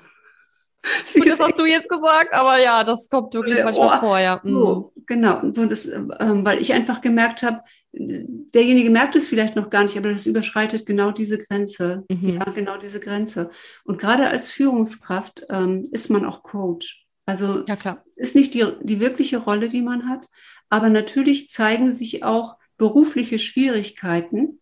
[1.14, 4.40] Gut, das hast du jetzt gesagt, aber ja, das kommt wirklich manchmal oh, vor, ja.
[4.44, 4.52] Mhm.
[4.52, 9.70] So, genau, so das, ähm, weil ich einfach gemerkt habe, derjenige merkt es vielleicht noch
[9.70, 12.04] gar nicht, aber das überschreitet genau diese Grenze.
[12.10, 12.28] Mhm.
[12.28, 13.50] Ja, genau diese Grenze.
[13.84, 17.06] Und gerade als Führungskraft ähm, ist man auch Coach.
[17.24, 18.04] Also ja, klar.
[18.14, 20.26] ist nicht die, die wirkliche Rolle, die man hat,
[20.68, 24.60] aber natürlich zeigen sich auch berufliche Schwierigkeiten,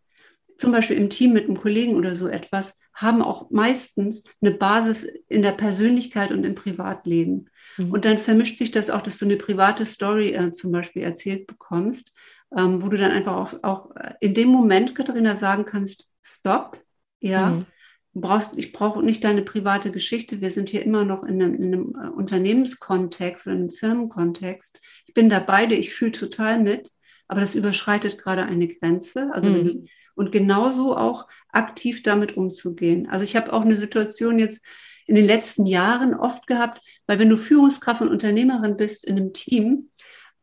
[0.56, 5.06] zum Beispiel im Team mit einem Kollegen oder so etwas, haben auch meistens eine Basis
[5.28, 7.50] in der Persönlichkeit und im Privatleben.
[7.76, 7.90] Mhm.
[7.90, 11.46] Und dann vermischt sich das auch, dass du eine private Story äh, zum Beispiel erzählt
[11.46, 12.12] bekommst,
[12.56, 13.90] ähm, wo du dann einfach auch, auch
[14.20, 16.80] in dem Moment, Katharina, sagen kannst, stopp,
[17.20, 17.66] ja, mhm.
[18.14, 20.40] brauchst, ich brauche nicht deine private Geschichte.
[20.40, 24.78] Wir sind hier immer noch in einem, in einem äh, Unternehmenskontext oder in einem Firmenkontext.
[25.06, 26.90] Ich bin da beide, ich fühle total mit,
[27.26, 29.30] aber das überschreitet gerade eine Grenze.
[29.32, 29.88] Also mhm.
[30.14, 33.08] Und genauso auch aktiv damit umzugehen.
[33.10, 34.62] Also ich habe auch eine Situation jetzt
[35.06, 39.32] in den letzten Jahren oft gehabt, weil wenn du Führungskraft und Unternehmerin bist in einem
[39.32, 39.90] Team,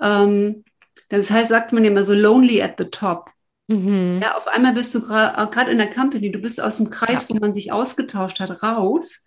[0.01, 0.63] ähm,
[1.09, 3.31] das heißt, sagt man immer so lonely at the top.
[3.67, 4.19] Mhm.
[4.21, 7.29] Ja, auf einmal bist du gerade in der Company, du bist aus dem Kreis, ja.
[7.29, 9.23] wo man sich ausgetauscht hat, raus.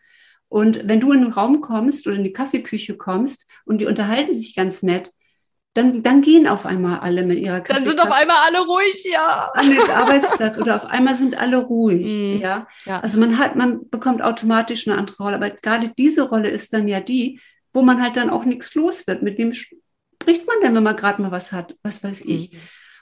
[0.49, 4.35] Und wenn du in den Raum kommst oder in die Kaffeeküche kommst und die unterhalten
[4.35, 5.11] sich ganz nett,
[5.75, 7.85] dann, dann gehen auf einmal alle mit ihrer Kaffeetasse.
[7.85, 9.51] Dann sind auf einmal alle ruhig, ja.
[9.55, 12.69] An den Arbeitsplatz oder auf einmal sind alle ruhig, mm, ja?
[12.87, 13.01] ja.
[13.01, 15.37] Also man hat, man bekommt automatisch eine andere Rolle.
[15.37, 17.41] Aber gerade diese Rolle ist dann ja die,
[17.73, 19.23] wo man halt dann auch nichts los wird.
[19.23, 21.75] Mit wem spricht man denn, wenn man gerade mal was hat?
[21.83, 22.53] Was weiß ich.
[22.53, 22.57] Mm.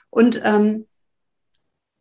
[0.09, 0.87] Und ähm,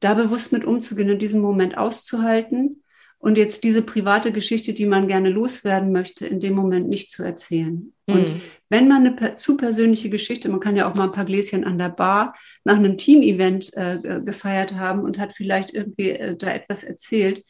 [0.00, 2.82] da bewusst mit umzugehen und diesen Moment auszuhalten
[3.22, 7.22] und jetzt diese private Geschichte, die man gerne loswerden möchte, in dem Moment nicht zu
[7.22, 7.92] erzählen.
[8.08, 8.14] Mhm.
[8.14, 8.40] Und
[8.72, 11.76] wenn man eine zu persönliche Geschichte, man kann ja auch mal ein paar Gläschen an
[11.76, 16.82] der Bar nach einem Team-Event äh, gefeiert haben und hat vielleicht irgendwie äh, da etwas
[16.82, 17.44] erzählt.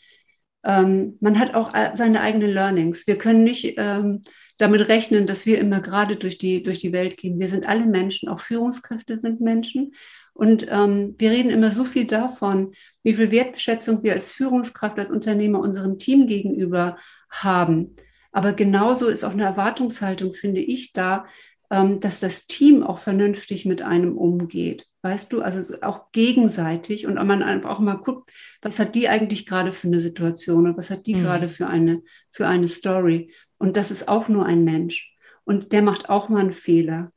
[0.65, 3.07] Ähm, man hat auch äh, seine eigenen Learnings.
[3.07, 4.25] Wir können nicht ähm,
[4.59, 7.39] damit rechnen, dass wir immer gerade durch die, durch die Welt gehen.
[7.39, 9.95] Wir sind alle Menschen, auch Führungskräfte sind Menschen.
[10.33, 15.11] Und ähm, wir reden immer so viel davon, wie viel Wertschätzung wir als Führungskraft, als
[15.11, 16.97] Unternehmer unserem Team gegenüber
[17.31, 17.95] haben.
[18.33, 21.27] Aber genauso ist auch eine Erwartungshaltung, finde ich, da,
[21.71, 24.89] ähm, dass das Team auch vernünftig mit einem umgeht.
[25.03, 28.31] Weißt du, also auch gegenseitig und man einfach auch mal guckt,
[28.63, 31.23] was hat die eigentlich gerade für eine Situation und was hat die mhm.
[31.23, 33.33] gerade für eine, für eine Story.
[33.59, 35.15] Und das ist auch nur ein Mensch.
[35.45, 37.13] Und der macht auch mal einen Fehler.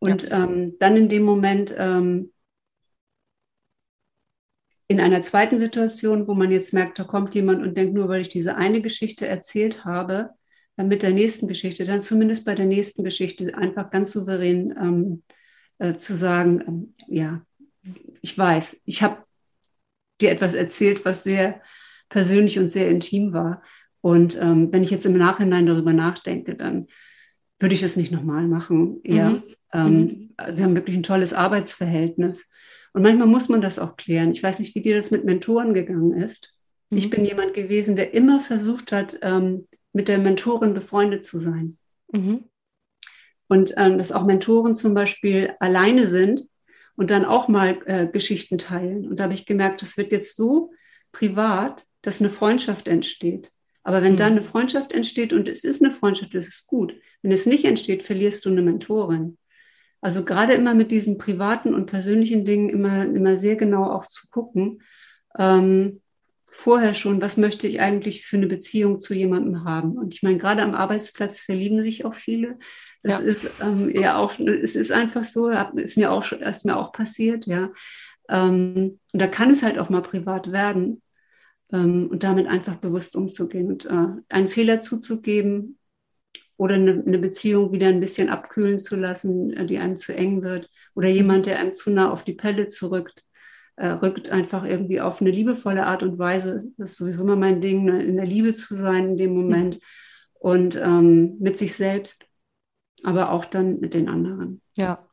[0.00, 0.44] Und ja.
[0.44, 2.32] ähm, dann in dem Moment ähm,
[4.86, 8.22] in einer zweiten Situation, wo man jetzt merkt, da kommt jemand und denkt, nur weil
[8.22, 10.30] ich diese eine Geschichte erzählt habe,
[10.76, 15.22] mit der nächsten Geschichte, dann zumindest bei der nächsten Geschichte einfach ganz souverän ähm,
[15.78, 17.42] äh, zu sagen, ähm, ja,
[18.22, 19.24] ich weiß, ich habe
[20.20, 21.60] dir etwas erzählt, was sehr
[22.08, 23.62] persönlich und sehr intim war.
[24.00, 26.88] Und ähm, wenn ich jetzt im Nachhinein darüber nachdenke, dann
[27.58, 29.00] würde ich das nicht nochmal machen.
[29.04, 29.42] Ja, mhm.
[29.72, 30.30] ähm, mhm.
[30.56, 32.46] Wir haben wirklich ein tolles Arbeitsverhältnis.
[32.92, 34.32] Und manchmal muss man das auch klären.
[34.32, 36.52] Ich weiß nicht, wie dir das mit Mentoren gegangen ist.
[36.90, 36.98] Mhm.
[36.98, 41.78] Ich bin jemand gewesen, der immer versucht hat, ähm, mit der Mentorin befreundet zu sein.
[42.12, 42.44] Mhm.
[43.48, 46.48] Und ähm, dass auch Mentoren zum Beispiel alleine sind
[46.96, 49.08] und dann auch mal äh, Geschichten teilen.
[49.08, 50.72] Und da habe ich gemerkt, das wird jetzt so
[51.12, 53.50] privat, dass eine Freundschaft entsteht.
[53.82, 54.18] Aber wenn mhm.
[54.18, 56.94] dann eine Freundschaft entsteht und es ist eine Freundschaft, das ist gut.
[57.22, 59.38] Wenn es nicht entsteht, verlierst du eine Mentorin.
[60.00, 64.28] Also gerade immer mit diesen privaten und persönlichen Dingen immer, immer sehr genau auch zu
[64.30, 64.82] gucken,
[65.38, 66.00] ähm,
[66.50, 69.92] vorher schon, was möchte ich eigentlich für eine Beziehung zu jemandem haben?
[69.92, 72.58] Und ich meine, gerade am Arbeitsplatz verlieben sich auch viele.
[73.02, 73.26] Das ja.
[73.26, 77.46] ist ähm, ja auch, es ist einfach so, ist mir auch, ist mir auch passiert,
[77.46, 77.70] ja.
[78.28, 81.02] Ähm, und da kann es halt auch mal privat werden.
[81.72, 85.78] Ähm, und damit einfach bewusst umzugehen und äh, einen Fehler zuzugeben
[86.56, 90.42] oder eine, eine, Beziehung wieder ein bisschen abkühlen zu lassen, äh, die einem zu eng
[90.42, 93.24] wird oder jemand, der einem zu nah auf die Pelle zurückt,
[93.86, 96.64] rückt, einfach irgendwie auf eine liebevolle Art und Weise.
[96.76, 99.80] Das ist sowieso immer mein Ding, ne, in der Liebe zu sein in dem Moment
[100.34, 102.24] und ähm, mit sich selbst,
[103.04, 104.60] aber auch dann mit den anderen.
[104.76, 105.09] Ja.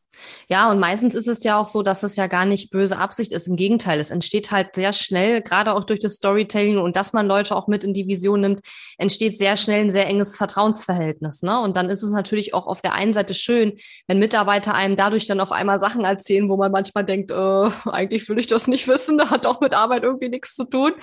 [0.49, 3.31] Ja, und meistens ist es ja auch so, dass es ja gar nicht böse Absicht
[3.31, 3.47] ist.
[3.47, 7.27] Im Gegenteil, es entsteht halt sehr schnell, gerade auch durch das Storytelling und dass man
[7.27, 8.61] Leute auch mit in die Vision nimmt,
[8.97, 11.41] entsteht sehr schnell ein sehr enges Vertrauensverhältnis.
[11.41, 11.59] Ne?
[11.59, 13.73] Und dann ist es natürlich auch auf der einen Seite schön,
[14.07, 18.27] wenn Mitarbeiter einem dadurch dann auf einmal Sachen erzählen, wo man manchmal denkt, äh, eigentlich
[18.29, 20.93] will ich das nicht wissen, da hat doch mit Arbeit irgendwie nichts zu tun.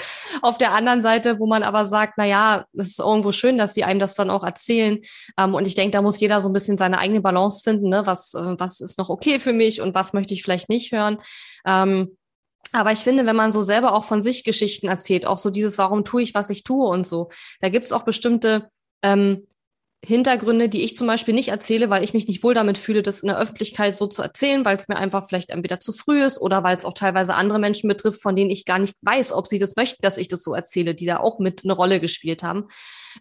[0.42, 3.74] Auf der anderen Seite, wo man aber sagt, na ja, es ist irgendwo schön, dass
[3.74, 5.00] sie einem das dann auch erzählen.
[5.38, 7.88] Ähm, und ich denke, da muss jeder so ein bisschen seine eigene Balance finden.
[7.88, 8.02] Ne?
[8.07, 10.92] Was, äh, was ist noch noch okay für mich und was möchte ich vielleicht nicht
[10.92, 11.18] hören.
[11.66, 12.16] Ähm,
[12.72, 15.78] aber ich finde, wenn man so selber auch von sich Geschichten erzählt, auch so dieses,
[15.78, 17.30] warum tue ich, was ich tue und so,
[17.61, 18.68] da gibt es auch bestimmte
[19.03, 19.47] ähm,
[20.05, 23.20] Hintergründe, die ich zum Beispiel nicht erzähle, weil ich mich nicht wohl damit fühle, das
[23.20, 26.40] in der Öffentlichkeit so zu erzählen, weil es mir einfach vielleicht entweder zu früh ist
[26.40, 29.46] oder weil es auch teilweise andere Menschen betrifft, von denen ich gar nicht weiß, ob
[29.46, 32.42] sie das möchten, dass ich das so erzähle, die da auch mit eine Rolle gespielt
[32.42, 32.66] haben.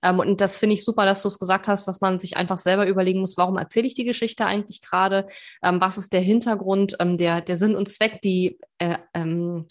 [0.01, 2.57] Ähm, und das finde ich super, dass du es gesagt hast, dass man sich einfach
[2.57, 5.27] selber überlegen muss, warum erzähle ich die Geschichte eigentlich gerade?
[5.63, 9.65] Ähm, was ist der Hintergrund, ähm, der, der Sinn und Zweck, die äh, ähm,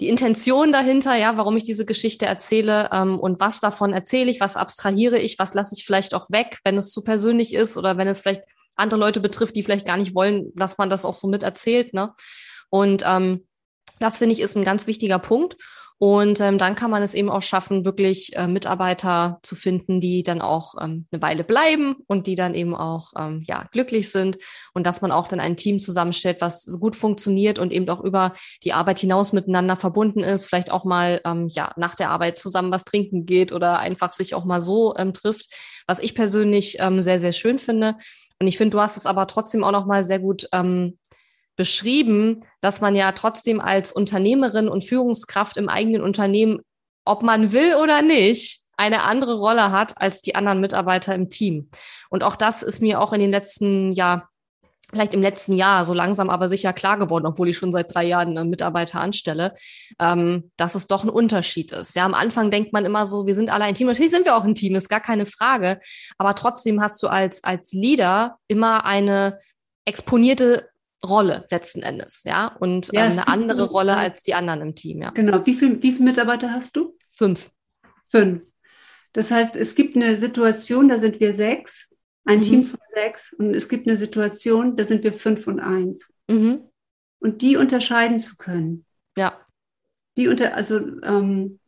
[0.00, 4.40] die Intention dahinter, ja, warum ich diese Geschichte erzähle ähm, und was davon erzähle ich,
[4.40, 7.96] was abstrahiere ich, was lasse ich vielleicht auch weg, wenn es zu persönlich ist oder
[7.96, 8.42] wenn es vielleicht
[8.76, 11.94] andere Leute betrifft, die vielleicht gar nicht wollen, dass man das auch so mit erzählt.
[11.94, 12.14] Ne?
[12.70, 13.46] Und ähm,
[13.98, 15.56] das finde ich ist ein ganz wichtiger Punkt.
[16.00, 20.22] Und ähm, dann kann man es eben auch schaffen, wirklich äh, Mitarbeiter zu finden, die
[20.22, 24.38] dann auch ähm, eine Weile bleiben und die dann eben auch ähm, ja, glücklich sind
[24.74, 28.00] und dass man auch dann ein Team zusammenstellt, was so gut funktioniert und eben auch
[28.04, 32.38] über die Arbeit hinaus miteinander verbunden ist, vielleicht auch mal ähm, ja, nach der Arbeit
[32.38, 35.52] zusammen was trinken geht oder einfach sich auch mal so ähm, trifft,
[35.88, 37.96] was ich persönlich ähm, sehr, sehr schön finde.
[38.40, 40.96] Und ich finde, du hast es aber trotzdem auch noch mal sehr gut ähm,
[41.58, 46.60] beschrieben, dass man ja trotzdem als Unternehmerin und Führungskraft im eigenen Unternehmen,
[47.04, 51.68] ob man will oder nicht, eine andere Rolle hat als die anderen Mitarbeiter im Team.
[52.10, 54.28] Und auch das ist mir auch in den letzten, ja,
[54.90, 58.04] vielleicht im letzten Jahr so langsam aber sicher klar geworden, obwohl ich schon seit drei
[58.04, 59.52] Jahren Mitarbeiter anstelle,
[59.98, 61.96] ähm, dass es doch ein Unterschied ist.
[61.96, 63.88] Ja, am Anfang denkt man immer so, wir sind alle ein Team.
[63.88, 65.80] Natürlich sind wir auch ein Team, ist gar keine Frage.
[66.16, 69.40] Aber trotzdem hast du als, als Leader immer eine
[69.84, 70.68] exponierte
[71.06, 74.74] Rolle letzten Endes, ja, und ja, äh, eine andere so, Rolle als die anderen im
[74.74, 75.10] Team, ja.
[75.10, 75.44] Genau.
[75.46, 76.96] Wie viel, wie viele Mitarbeiter hast du?
[77.12, 77.50] Fünf.
[78.10, 78.44] Fünf.
[79.12, 81.88] Das heißt, es gibt eine Situation, da sind wir sechs,
[82.24, 82.42] ein mhm.
[82.42, 86.12] Team von sechs, und es gibt eine Situation, da sind wir fünf und eins.
[86.28, 86.62] Mhm.
[87.20, 88.84] Und die unterscheiden zu können.
[89.16, 89.40] Ja.
[90.16, 91.60] Die unter, also ähm,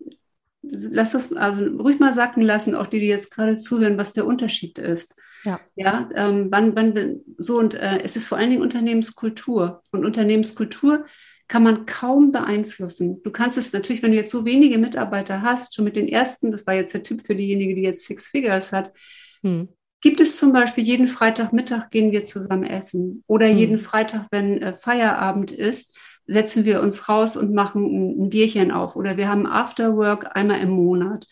[0.62, 4.26] lass das also ruhig mal sacken lassen, auch die, die jetzt gerade zuhören, was der
[4.26, 5.14] Unterschied ist.
[5.44, 5.60] Ja.
[5.74, 9.82] Ja, ähm, wann, wann, so und äh, es ist vor allen Dingen Unternehmenskultur.
[9.90, 11.06] Und Unternehmenskultur
[11.48, 13.22] kann man kaum beeinflussen.
[13.22, 16.52] Du kannst es natürlich, wenn du jetzt so wenige Mitarbeiter hast, schon mit den ersten,
[16.52, 18.92] das war jetzt der Typ für diejenige, die jetzt Six Figures hat,
[19.42, 19.68] hm.
[20.00, 23.56] gibt es zum Beispiel jeden Freitagmittag gehen wir zusammen essen oder hm.
[23.56, 25.92] jeden Freitag, wenn äh, Feierabend ist,
[26.26, 30.60] setzen wir uns raus und machen ein, ein Bierchen auf oder wir haben Afterwork einmal
[30.60, 31.26] im Monat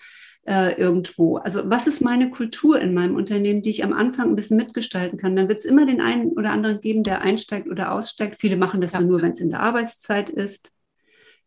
[0.48, 1.36] äh, irgendwo.
[1.36, 5.18] Also was ist meine Kultur in meinem Unternehmen, die ich am Anfang ein bisschen mitgestalten
[5.18, 5.36] kann?
[5.36, 8.36] Dann wird es immer den einen oder anderen geben, der einsteigt oder aussteigt.
[8.40, 9.00] Viele machen das ja.
[9.00, 10.72] dann nur, wenn es in der Arbeitszeit ist.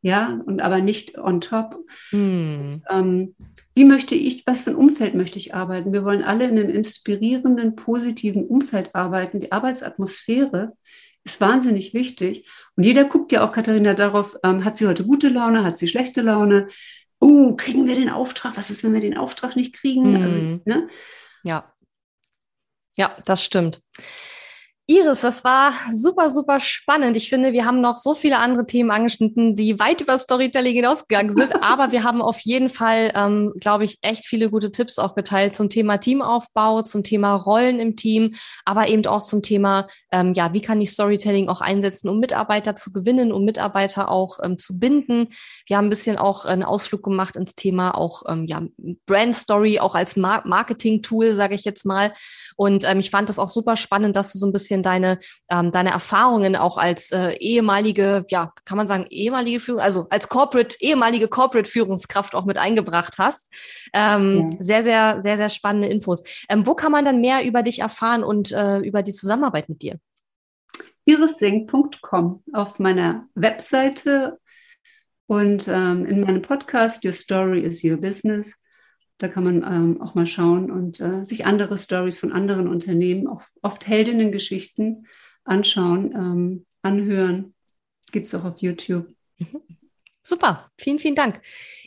[0.03, 1.77] Ja, und aber nicht on top.
[2.09, 2.81] Hm.
[2.89, 3.35] Ähm,
[3.75, 5.93] wie möchte ich, was für ein Umfeld möchte ich arbeiten?
[5.93, 9.41] Wir wollen alle in einem inspirierenden, positiven Umfeld arbeiten.
[9.41, 10.73] Die Arbeitsatmosphäre
[11.23, 12.47] ist wahnsinnig wichtig.
[12.75, 15.87] Und jeder guckt ja auch, Katharina, darauf, ähm, hat sie heute gute Laune, hat sie
[15.87, 16.67] schlechte Laune?
[17.21, 18.57] Oh, kriegen wir den Auftrag?
[18.57, 20.11] Was ist, wenn wir den Auftrag nicht kriegen?
[20.11, 20.23] Mhm.
[20.23, 20.89] Also, ne?
[21.43, 21.73] Ja.
[22.97, 23.81] Ja, das stimmt.
[24.91, 27.15] Iris, das war super, super spannend.
[27.15, 31.33] Ich finde, wir haben noch so viele andere Themen angeschnitten, die weit über Storytelling hinausgegangen
[31.33, 31.55] sind.
[31.63, 35.55] aber wir haben auf jeden Fall, ähm, glaube ich, echt viele gute Tipps auch geteilt
[35.55, 38.35] zum Thema Teamaufbau, zum Thema Rollen im Team,
[38.65, 42.75] aber eben auch zum Thema, ähm, ja, wie kann ich Storytelling auch einsetzen, um Mitarbeiter
[42.75, 45.29] zu gewinnen, um Mitarbeiter auch ähm, zu binden.
[45.67, 48.61] Wir haben ein bisschen auch einen Ausflug gemacht ins Thema auch, ähm, ja,
[49.05, 52.11] Brand Story auch als Mar Marketing-Tool, sage ich jetzt mal.
[52.57, 55.19] Und ähm, ich fand das auch super spannend, dass du so ein bisschen bisschen deine,
[55.49, 60.29] ähm, deine Erfahrungen auch als äh, ehemalige, ja, kann man sagen, ehemalige Führung, also als
[60.29, 63.51] Corporate, ehemalige Corporate-Führungskraft auch mit eingebracht hast.
[63.93, 64.57] Ähm, ja.
[64.59, 66.23] Sehr, sehr, sehr, sehr spannende Infos.
[66.49, 69.81] Ähm, wo kann man dann mehr über dich erfahren und äh, über die Zusammenarbeit mit
[69.81, 69.99] dir?
[71.05, 74.37] irissing.com auf meiner Webseite
[75.25, 78.53] und ähm, in meinem Podcast Your Story is Your Business
[79.21, 83.27] da kann man ähm, auch mal schauen und äh, sich andere Stories von anderen Unternehmen,
[83.27, 85.05] auch oft Heldinnengeschichten
[85.43, 87.53] anschauen, ähm, anhören.
[88.11, 89.07] Gibt es auch auf YouTube.
[89.37, 89.61] Mhm.
[90.23, 91.39] Super, vielen, vielen Dank.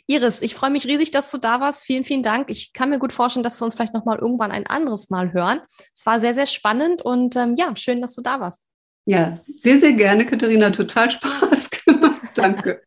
[0.07, 1.83] Iris, ich freue mich riesig, dass du da warst.
[1.83, 2.49] Vielen, vielen Dank.
[2.49, 5.59] Ich kann mir gut vorstellen, dass wir uns vielleicht nochmal irgendwann ein anderes Mal hören.
[5.93, 8.61] Es war sehr, sehr spannend und ähm, ja, schön, dass du da warst.
[9.05, 10.69] Ja, sehr, sehr gerne, Katharina.
[10.69, 12.31] Total Spaß gemacht.
[12.33, 12.81] Danke.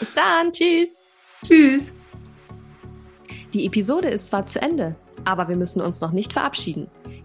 [0.00, 0.52] Bis dann.
[0.52, 0.98] Tschüss.
[1.44, 1.92] Tschüss.
[3.54, 4.94] Die Episode ist zwar zu Ende,
[5.24, 6.88] aber wir müssen uns noch nicht verabschieden.